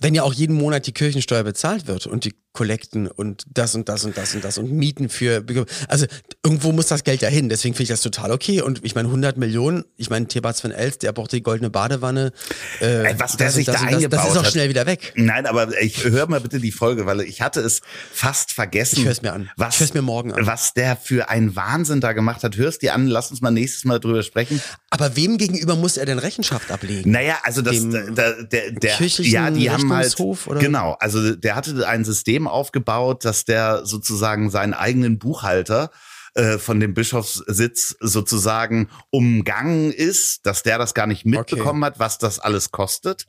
[0.00, 3.88] wenn ja auch jeden Monat die Kirchensteuer bezahlt wird und die Kollekten und das und
[3.88, 5.44] das und das und das und Mieten für,
[5.88, 6.06] also
[6.44, 7.48] irgendwo muss das Geld ja hin.
[7.48, 8.60] Deswegen finde ich das total okay.
[8.60, 12.32] Und ich meine, 100 Millionen, ich meine, Thebats von Elst, der braucht die goldene Badewanne.
[12.80, 14.86] Äh, Ey, was der das sich das da das, eingebaut Das ist auch schnell wieder
[14.86, 15.12] weg.
[15.16, 17.80] Nein, aber ich höre mal bitte die Folge, weil ich hatte es
[18.12, 19.00] fast vergessen.
[19.00, 19.50] Ich hör's mir an.
[19.56, 20.46] Was, Ich hör's mir morgen an.
[20.46, 22.56] Was der für einen Wahnsinn da gemacht hat.
[22.56, 24.60] Hörst dir an, lass uns mal nächstes Mal drüber sprechen.
[24.90, 27.10] Aber wem gegenüber muss er denn Rechenschaft ablegen?
[27.10, 30.60] Naja, also das, Dem der, der, der, ja, die haben halt, oder?
[30.60, 35.90] genau, also der hatte ein System aufgebaut, dass der sozusagen seinen eigenen Buchhalter
[36.34, 42.16] äh, von dem Bischofssitz sozusagen umgangen ist, dass der das gar nicht mitbekommen hat, was
[42.16, 43.26] das alles kostet.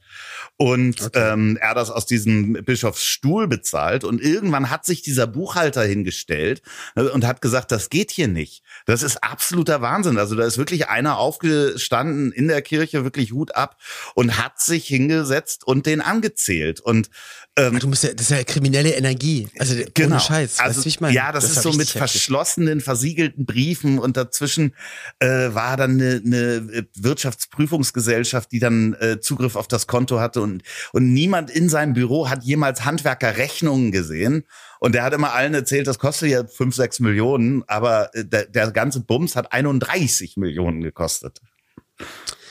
[0.56, 4.06] Und ähm, er das aus diesem Bischofsstuhl bezahlt.
[4.06, 6.62] Und irgendwann hat sich dieser Buchhalter hingestellt
[6.96, 8.64] äh, und hat gesagt, das geht hier nicht.
[8.86, 10.18] Das ist absoluter Wahnsinn.
[10.18, 13.76] Also da ist wirklich einer aufgestanden in der Kirche, wirklich Hut ab,
[14.16, 16.80] und hat sich hingesetzt und den angezählt.
[16.80, 17.10] Und
[17.56, 19.48] Ähm, du musst ja, das ist ja kriminelle Energie.
[19.60, 20.16] Also genau.
[20.16, 20.60] ohne Scheiß.
[20.60, 21.14] Also, weißt du, ich meine?
[21.14, 24.74] Ja, das, das ist so mit verschlossenen, versiegelten Briefen und dazwischen
[25.20, 30.64] äh, war dann eine, eine Wirtschaftsprüfungsgesellschaft, die dann äh, Zugriff auf das Konto hatte und,
[30.94, 34.46] und niemand in seinem Büro hat jemals Handwerkerrechnungen gesehen.
[34.80, 38.48] Und der hat immer allen erzählt, das kostet ja fünf, sechs Millionen, aber äh, der,
[38.48, 41.40] der ganze Bums hat 31 Millionen gekostet.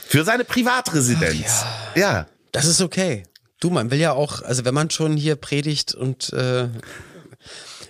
[0.06, 1.64] Für seine Privatresidenz.
[1.64, 2.12] Ach, ja.
[2.12, 2.26] ja.
[2.52, 3.24] Das ist okay.
[3.62, 6.66] Du, man will ja auch, also wenn man schon hier predigt und äh,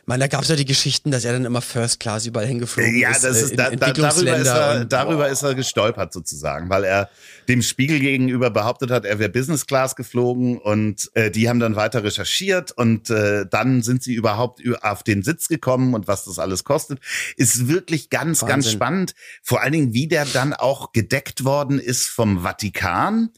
[0.05, 2.99] man, da gab es ja die Geschichten, dass er dann immer First Class überall hingeflogen
[2.99, 3.23] ja, ist.
[3.23, 6.85] Ja, das ist, äh, da, da, darüber, ist er, darüber ist er gestolpert sozusagen, weil
[6.85, 7.09] er
[7.49, 11.75] dem Spiegel gegenüber behauptet hat, er wäre Business Class geflogen und äh, die haben dann
[11.75, 16.39] weiter recherchiert und äh, dann sind sie überhaupt auf den Sitz gekommen und was das
[16.39, 16.99] alles kostet,
[17.39, 18.49] ist wirklich ganz, Wahnsinn.
[18.49, 19.15] ganz spannend.
[19.43, 23.31] Vor allen Dingen, wie der dann auch gedeckt worden ist vom Vatikan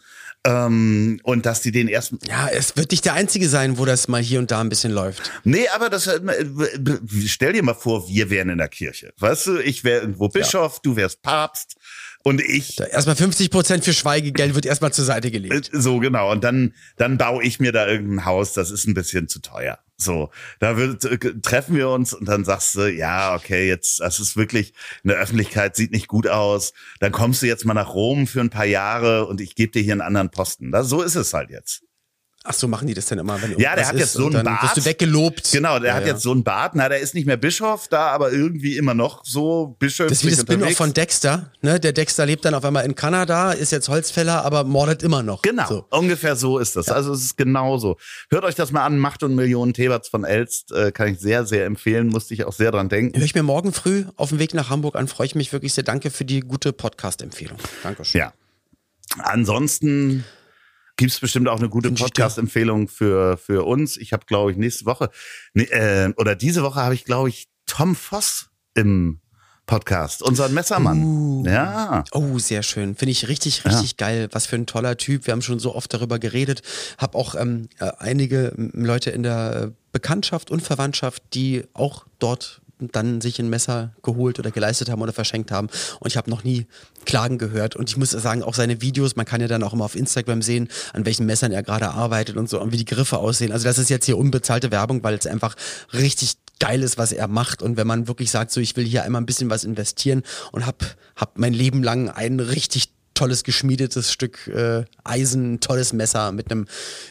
[0.47, 2.19] ähm, und dass die den ersten.
[2.27, 4.93] Ja, es wird nicht der einzige sein, wo das mal hier und da ein bisschen
[4.93, 5.31] läuft.
[5.45, 6.21] Nee, aber das äh,
[7.27, 9.13] stell dir mal vor, wir wären in der Kirche.
[9.19, 10.81] Weißt du, ich wäre irgendwo Bischof, ja.
[10.83, 11.77] du wärst Papst.
[12.23, 12.77] Und ich.
[12.77, 15.71] Da erstmal 50 Prozent für Schweigegeld wird erstmal zur Seite gelegt.
[15.73, 16.33] Äh, so, genau.
[16.33, 19.79] Und dann, dann baue ich mir da irgendein Haus, das ist ein bisschen zu teuer.
[19.97, 24.19] So, da wird, äh, treffen wir uns und dann sagst du, ja, okay, jetzt, das
[24.19, 24.75] ist wirklich,
[25.05, 26.73] eine Öffentlichkeit sieht nicht gut aus.
[27.01, 29.83] Dann kommst du jetzt mal nach Rom für ein paar Jahre und ich gebe dir
[29.83, 30.73] hier einen anderen Posten.
[30.73, 31.85] Das, so ist es halt jetzt.
[32.47, 34.63] Ach so, machen die das denn immer, wenn Ja, der hat jetzt so einen Bart.
[34.63, 35.51] Wirst du weggelobt.
[35.51, 36.75] Genau, der ja, hat jetzt so einen Bart.
[36.75, 40.09] Na, der ist nicht mehr Bischof da, aber irgendwie immer noch so Bischof.
[40.09, 41.51] Das ist wie das Spin-off von Dexter.
[41.63, 41.81] Ne?
[41.81, 45.41] Der Dexter lebt dann auf einmal in Kanada, ist jetzt Holzfäller, aber mordet immer noch.
[45.41, 45.87] Genau, so.
[45.89, 46.89] ungefähr so ist das.
[46.89, 46.93] Ja.
[46.93, 47.97] Also es ist genauso.
[48.29, 50.71] Hört euch das mal an, Macht und Millionen Teberts von Elst.
[50.71, 52.09] Äh, kann ich sehr, sehr empfehlen.
[52.09, 53.17] Musste ich auch sehr dran denken.
[53.17, 55.09] Höre ich mir morgen früh auf dem Weg nach Hamburg an.
[55.09, 55.85] Freue ich mich wirklich sehr.
[55.85, 57.57] Danke für die gute Podcast-Empfehlung.
[57.83, 58.19] Dankeschön.
[58.21, 58.35] Ja.
[59.19, 60.25] Ansonsten
[60.97, 63.97] Gibt es bestimmt auch eine gute Podcast-Empfehlung für, für uns.
[63.97, 65.11] Ich habe, glaube ich, nächste Woche
[65.53, 69.21] nee, äh, oder diese Woche habe ich, glaube ich, Tom Voss im
[69.67, 71.03] Podcast, unseren Messermann.
[71.03, 72.05] Uh, ja.
[72.13, 72.95] Oh, sehr schön.
[72.95, 74.07] Finde ich richtig, richtig ja.
[74.07, 74.29] geil.
[74.33, 75.27] Was für ein toller Typ.
[75.27, 76.63] Wir haben schon so oft darüber geredet.
[76.99, 83.21] Hab auch ähm, äh, einige Leute in der Bekanntschaft und Verwandtschaft, die auch dort dann
[83.21, 85.69] sich ein Messer geholt oder geleistet haben oder verschenkt haben.
[86.01, 86.67] Und ich habe noch nie
[87.05, 87.77] Klagen gehört.
[87.77, 90.43] Und ich muss sagen, auch seine Videos, man kann ja dann auch immer auf Instagram
[90.43, 93.53] sehen, an welchen Messern er gerade arbeitet und so und wie die Griffe aussehen.
[93.53, 95.55] Also das ist jetzt hier unbezahlte Werbung, weil es einfach
[95.93, 97.63] richtig geil ist, was er macht.
[97.63, 100.67] Und wenn man wirklich sagt, so ich will hier einmal ein bisschen was investieren und
[100.67, 100.85] hab,
[101.17, 106.67] hab mein Leben lang einen richtig tolles geschmiedetes Stück äh, Eisen, tolles Messer mit einem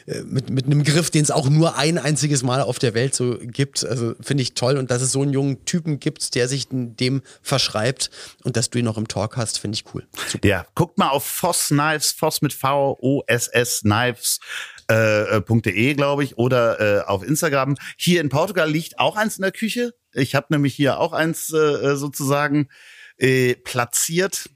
[0.05, 3.15] äh, mit, mit einem Griff, den es auch nur ein einziges Mal auf der Welt
[3.15, 3.85] so gibt.
[3.85, 7.21] Also finde ich toll und dass es so einen jungen Typen gibt, der sich dem
[7.41, 8.09] verschreibt
[8.43, 10.05] und dass du ihn noch im Talk hast, finde ich cool.
[10.27, 10.47] Super.
[10.47, 14.39] Ja, guckt mal auf Voss Knives, Voss mit V O S S Knives
[14.87, 17.75] äh, .de, glaube ich, oder äh, auf Instagram.
[17.97, 19.93] Hier in Portugal liegt auch eins in der Küche.
[20.11, 22.67] Ich habe nämlich hier auch eins äh, sozusagen
[23.17, 24.49] äh, platziert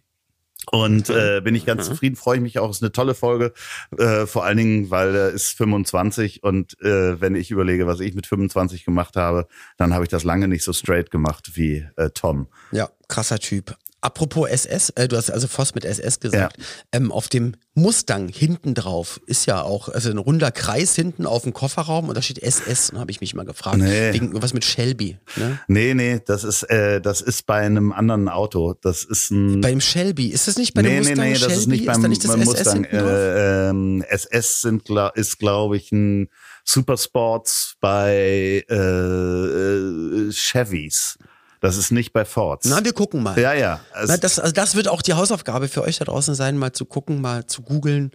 [0.71, 1.93] und äh, bin ich ganz mhm.
[1.93, 2.69] zufrieden, freue ich mich auch.
[2.69, 3.53] Ist eine tolle Folge,
[3.97, 8.13] äh, vor allen Dingen, weil er ist 25 und äh, wenn ich überlege, was ich
[8.13, 9.47] mit 25 gemacht habe,
[9.77, 12.47] dann habe ich das lange nicht so straight gemacht wie äh, Tom.
[12.71, 13.77] Ja, krasser Typ.
[13.99, 16.57] Apropos SS, äh, du hast also Voss mit SS gesagt.
[16.57, 16.65] Ja.
[16.91, 21.43] Ähm, auf dem Mustang hinten drauf ist ja auch also ein runder Kreis hinten auf
[21.43, 22.91] dem Kofferraum und da steht SS.
[22.91, 23.77] Und habe ich mich mal gefragt.
[23.77, 24.13] Nee.
[24.13, 25.17] Wegen was mit Shelby.
[25.35, 25.59] Ne?
[25.67, 28.75] Nee, nee, das ist, äh, das ist bei einem anderen Auto.
[28.81, 29.61] Das ist ein.
[29.61, 30.27] Beim Shelby.
[30.27, 31.15] Ist das nicht bei dem Mustang?
[31.15, 31.55] Nee, nee, nee, das Shelby?
[31.55, 32.83] ist nicht beim, ist nicht beim Mustang.
[32.83, 34.83] Äh, ähm, SS sind,
[35.15, 36.29] ist, glaube ich, ein
[36.63, 41.17] Supersports bei äh, äh, Chevys.
[41.59, 42.67] Das ist nicht bei Fords.
[42.67, 43.37] Na, wir gucken mal.
[43.39, 43.79] Ja, ja.
[44.05, 46.85] Na, das, also das wird auch die Hausaufgabe für euch da draußen sein, mal zu
[46.85, 48.11] gucken, mal zu googeln.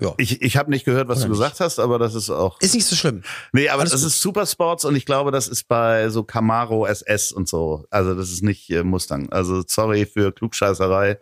[0.00, 0.14] Ja.
[0.16, 1.40] Ich, ich habe nicht gehört, was Oder du nicht.
[1.40, 2.60] gesagt hast, aber das ist auch.
[2.60, 3.22] Ist nicht so schlimm.
[3.52, 4.10] Nee, aber Alles das gut.
[4.10, 7.84] ist Supersports und ich glaube, das ist bei so Camaro SS und so.
[7.90, 9.30] Also das ist nicht äh, Mustang.
[9.32, 11.18] Also sorry für Klugscheißerei.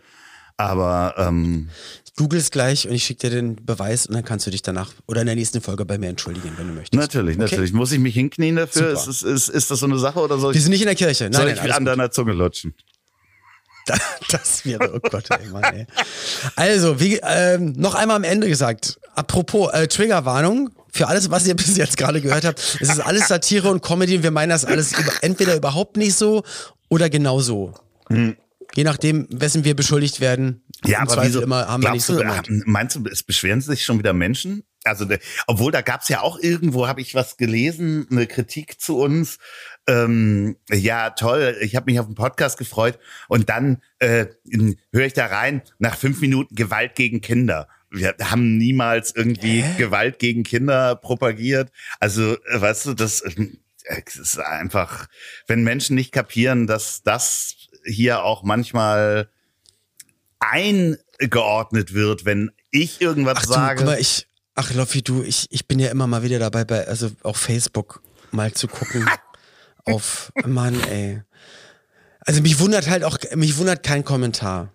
[0.58, 1.68] Aber ähm,
[2.16, 4.92] google es gleich und ich schicke dir den Beweis und dann kannst du dich danach
[5.06, 6.94] oder in der nächsten Folge bei mir entschuldigen, wenn du möchtest.
[6.94, 7.44] Natürlich, okay?
[7.44, 7.72] natürlich.
[7.72, 8.92] Muss ich mich hinknien dafür?
[8.92, 10.56] Ist, ist, ist, ist, das so eine Sache oder soll ich?
[10.56, 11.24] Wir sind nicht in der Kirche.
[11.24, 11.88] Nein, soll nein, ich an gut.
[11.88, 12.74] deiner Zunge lutschen?
[14.30, 15.86] Das wäre, oh Gott, ey, Mann, ey.
[16.56, 21.54] Also, wie, ähm, noch einmal am Ende gesagt, apropos äh, Triggerwarnung, für alles, was ihr
[21.56, 24.64] bis jetzt gerade gehört habt, es ist alles Satire und Comedy und wir meinen das
[24.64, 26.42] alles über, entweder überhaupt nicht so
[26.88, 27.74] oder genau so.
[28.08, 28.36] Hm.
[28.74, 30.62] Je nachdem, wessen wir beschuldigt werden.
[30.86, 32.48] Ja, aber wieso, immer, haben wir nicht so du, gemacht.
[32.64, 34.64] Meinst du, es beschweren sich schon wieder Menschen?
[34.84, 38.98] Also, de, obwohl da gab's ja auch irgendwo, habe ich was gelesen, eine Kritik zu
[38.98, 39.38] uns.
[39.88, 44.26] Ähm, ja, toll, ich habe mich auf den Podcast gefreut und dann äh,
[44.92, 47.68] höre ich da rein, nach fünf Minuten Gewalt gegen Kinder.
[47.90, 51.70] wir haben niemals irgendwie Gewalt gegen Kinder propagiert.
[52.00, 53.46] Also, äh, weißt du, das, äh,
[54.06, 55.08] es ist einfach,
[55.46, 59.28] wenn Menschen nicht kapieren, dass das hier auch manchmal
[60.50, 63.76] eingeordnet wird, wenn ich irgendwas Ach du, sage.
[63.78, 66.86] guck mal, ich, ach Loffi, du, ich, ich bin ja immer mal wieder dabei, bei,
[66.86, 69.08] also auf Facebook mal zu gucken.
[69.84, 71.22] auf, Mann, ey.
[72.20, 74.72] Also mich wundert halt auch, mich wundert kein Kommentar.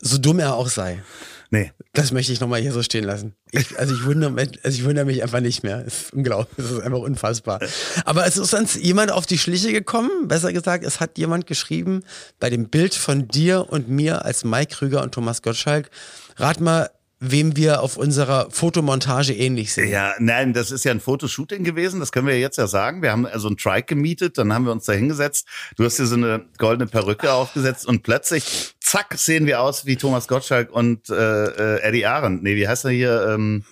[0.00, 1.02] So dumm er auch sei.
[1.50, 1.72] Nee.
[1.92, 3.34] Das möchte ich nochmal hier so stehen lassen.
[3.52, 5.82] Ich, also, ich wundere, mich- also ich wundere mich einfach nicht mehr.
[5.86, 6.64] Es ist unglaublich.
[6.66, 7.60] Es ist einfach unfassbar.
[8.04, 10.10] Aber es ist uns jemand auf die Schliche gekommen.
[10.28, 12.02] Besser gesagt, es hat jemand geschrieben
[12.38, 15.90] bei dem Bild von dir und mir als Mike Krüger und Thomas Gottschalk.
[16.36, 19.88] Rat mal, wem wir auf unserer Fotomontage ähnlich sehen.
[19.88, 23.00] Ja, nein, das ist ja ein Fotoshooting gewesen, das können wir jetzt ja sagen.
[23.00, 25.46] Wir haben also einen Trike gemietet, dann haben wir uns da hingesetzt.
[25.78, 29.96] Du hast dir so eine goldene Perücke aufgesetzt und plötzlich, zack, sehen wir aus wie
[29.96, 32.42] Thomas Gottschalk und äh, äh, Eddie Arendt.
[32.42, 33.28] Nee, wie heißt er hier?
[33.28, 33.64] Ähm,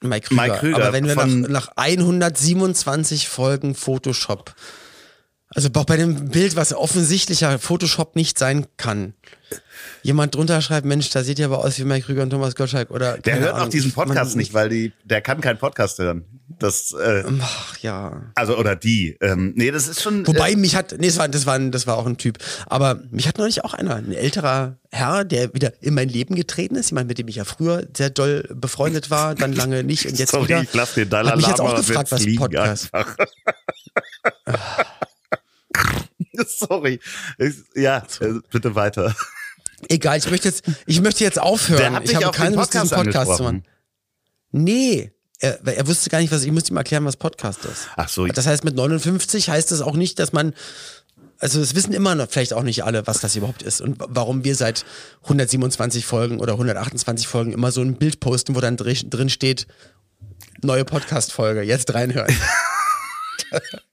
[0.00, 0.42] Mike Krüger.
[0.42, 4.54] Mike Krüger Aber wenn wir nach, nach 127 Folgen Photoshop,
[5.66, 9.14] also auch bei dem Bild, was offensichtlicher Photoshop nicht sein kann,
[10.02, 12.90] jemand drunter schreibt, Mensch, da sieht ja aber aus wie Mike Krüger und Thomas Gottschalk
[12.90, 15.58] oder der hört auch Ahnung, diesen ich- man- Podcast nicht, weil die, der kann keinen
[15.58, 16.24] Podcast hören.
[16.58, 18.32] Das, äh, Ach ja.
[18.34, 19.16] also oder die.
[19.20, 20.26] Ähm, nee, das ist schon.
[20.26, 23.00] Wobei äh, mich hat, nee, das war, das war, das war auch ein Typ, aber
[23.10, 26.90] mich hat neulich auch einer, ein älterer Herr, der wieder in mein Leben getreten ist,
[26.90, 30.32] jemand, mit dem ich ja früher sehr doll befreundet war, dann lange nicht und jetzt
[30.32, 30.62] sorry, wieder.
[30.62, 32.90] ich lass den Dalai mich jetzt Lama auch gefragt, was Podcast.
[36.58, 37.00] sorry.
[37.38, 39.14] Ich, ja, äh, bitte weiter.
[39.88, 41.80] Egal, ich möchte jetzt, ich möchte jetzt aufhören.
[41.80, 43.64] Der hat ich habe keine Lust, diesen Podcast zu machen.
[44.52, 45.12] Nee.
[45.38, 47.88] Er, er wusste gar nicht, was ich musste ihm erklären, was Podcast ist.
[47.96, 48.26] Ach so.
[48.26, 50.52] Das heißt, mit 59 heißt es auch nicht, dass man,
[51.38, 54.44] also es wissen immer noch vielleicht auch nicht alle, was das überhaupt ist und warum
[54.44, 54.84] wir seit
[55.22, 59.66] 127 Folgen oder 128 Folgen immer so ein Bild posten, wo dann drin steht,
[60.60, 62.34] neue Podcast-Folge, jetzt reinhören.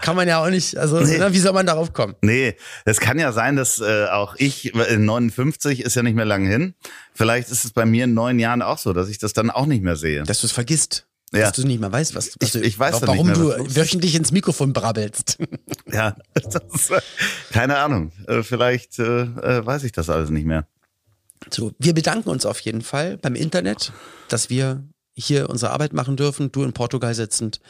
[0.00, 2.14] Kann man ja auch nicht, also na, wie soll man darauf kommen?
[2.22, 6.24] Nee, es kann ja sein, dass äh, auch ich, äh, 59 ist ja nicht mehr
[6.24, 6.74] lange hin.
[7.12, 9.66] Vielleicht ist es bei mir in neun Jahren auch so, dass ich das dann auch
[9.66, 10.22] nicht mehr sehe.
[10.22, 11.06] Dass du es vergisst.
[11.34, 11.40] Ja.
[11.40, 13.74] Dass du nicht mehr weißt, was, was Ich- du, ich weiß warum nicht mehr, du
[13.76, 15.38] wöchentlich ins Mikrofon brabbelst.
[15.92, 17.00] Ja, das, äh,
[17.52, 18.12] keine Ahnung.
[18.28, 20.66] Äh, vielleicht äh, äh, weiß ich das alles nicht mehr.
[21.50, 23.92] So, wir bedanken uns auf jeden Fall beim Internet,
[24.28, 24.84] dass wir
[25.14, 26.52] hier unsere Arbeit machen dürfen.
[26.52, 27.60] Du in Portugal sitzend,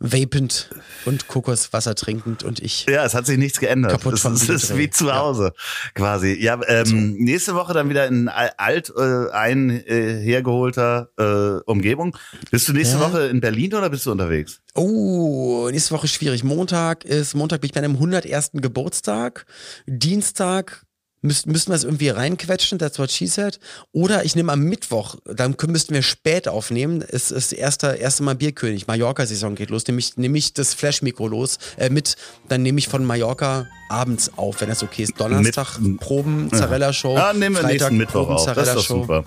[0.00, 0.70] vapend
[1.04, 2.86] und Kokoswasser trinkend und ich.
[2.88, 3.92] Ja, es hat sich nichts geändert.
[3.92, 5.52] Kaputt es vom ist, es ist wie zu Hause
[5.94, 6.32] quasi.
[6.40, 12.16] Ja, ähm, nächste Woche dann wieder in al- alt äh, ein äh, hergeholter äh, Umgebung.
[12.50, 13.08] Bist du nächste Ja.
[13.12, 14.60] Woche in Berlin oder bist du unterwegs?
[14.74, 16.44] Oh, nächste Woche schwierig.
[16.44, 18.52] Montag ist, Montag bin ich bei einem 101.
[18.54, 19.44] Geburtstag.
[19.86, 20.82] Dienstag
[21.22, 23.58] müsst, müssten wir es irgendwie reinquetschen, that's what she said.
[23.92, 27.04] Oder ich nehme am Mittwoch, dann müssten wir spät aufnehmen.
[27.06, 28.86] Es ist erste, erste Mal Bierkönig.
[28.86, 29.86] Mallorca-Saison geht los.
[29.86, 32.16] Nehme ich, nehme ich das Flash-Mikro los, äh, mit.
[32.48, 35.18] Dann nehme ich von Mallorca abends auf, wenn das okay ist.
[35.20, 37.16] Donnerstag Mit- Proben, Zarella-Show.
[37.16, 38.52] Ja, nehmen wir Freitag nächsten Mittwoch Proben, auf.
[38.54, 39.24] Das ist doch super.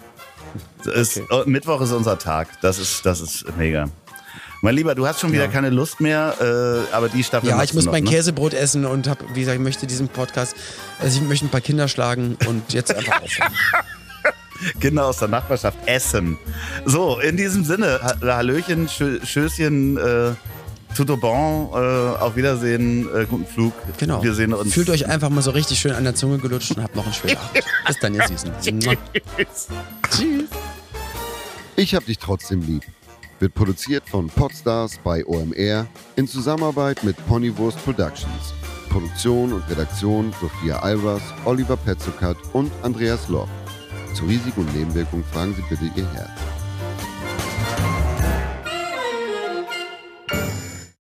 [0.94, 1.28] Ist, Okay.
[1.32, 2.48] oh, Mittwoch ist unser Tag.
[2.62, 3.90] Das ist, das ist mega.
[4.64, 6.36] Mein Lieber, du hast schon wieder keine Lust mehr,
[6.90, 8.10] äh, aber die Staffel Ja, ich muss noch, mein ne?
[8.10, 10.56] Käsebrot essen und hab, wie gesagt, ich möchte diesen Podcast,
[11.02, 13.52] also ich möchte ein paar Kinder schlagen und jetzt einfach aufhören.
[14.80, 16.38] Kinder aus der Nachbarschaft essen.
[16.86, 20.32] So, in diesem Sinne, Ha- Hallöchen, Schö Schößchen, äh,
[20.96, 23.74] tout au bon, äh, auf Wiedersehen, äh, guten Flug.
[23.98, 24.24] Genau.
[24.24, 24.74] Wir sehen uns.
[24.74, 27.14] Fühlt euch einfach mal so richtig schön an der Zunge gelutscht und habt noch einen
[27.14, 27.66] schönen Abend.
[27.88, 28.50] Bis dann, ihr Süßen.
[28.80, 28.94] Mua.
[30.10, 30.48] Tschüss.
[31.76, 32.84] Ich hab dich trotzdem lieb.
[33.44, 35.86] Wird produziert von Podstars bei OMR
[36.16, 38.54] in Zusammenarbeit mit Ponywurst Productions.
[38.88, 43.50] Produktion und Redaktion Sophia Albers, Oliver Petzokat und Andreas Loch.
[44.14, 46.53] Zu Risiken und Nebenwirkungen fragen Sie bitte Ihr Herz.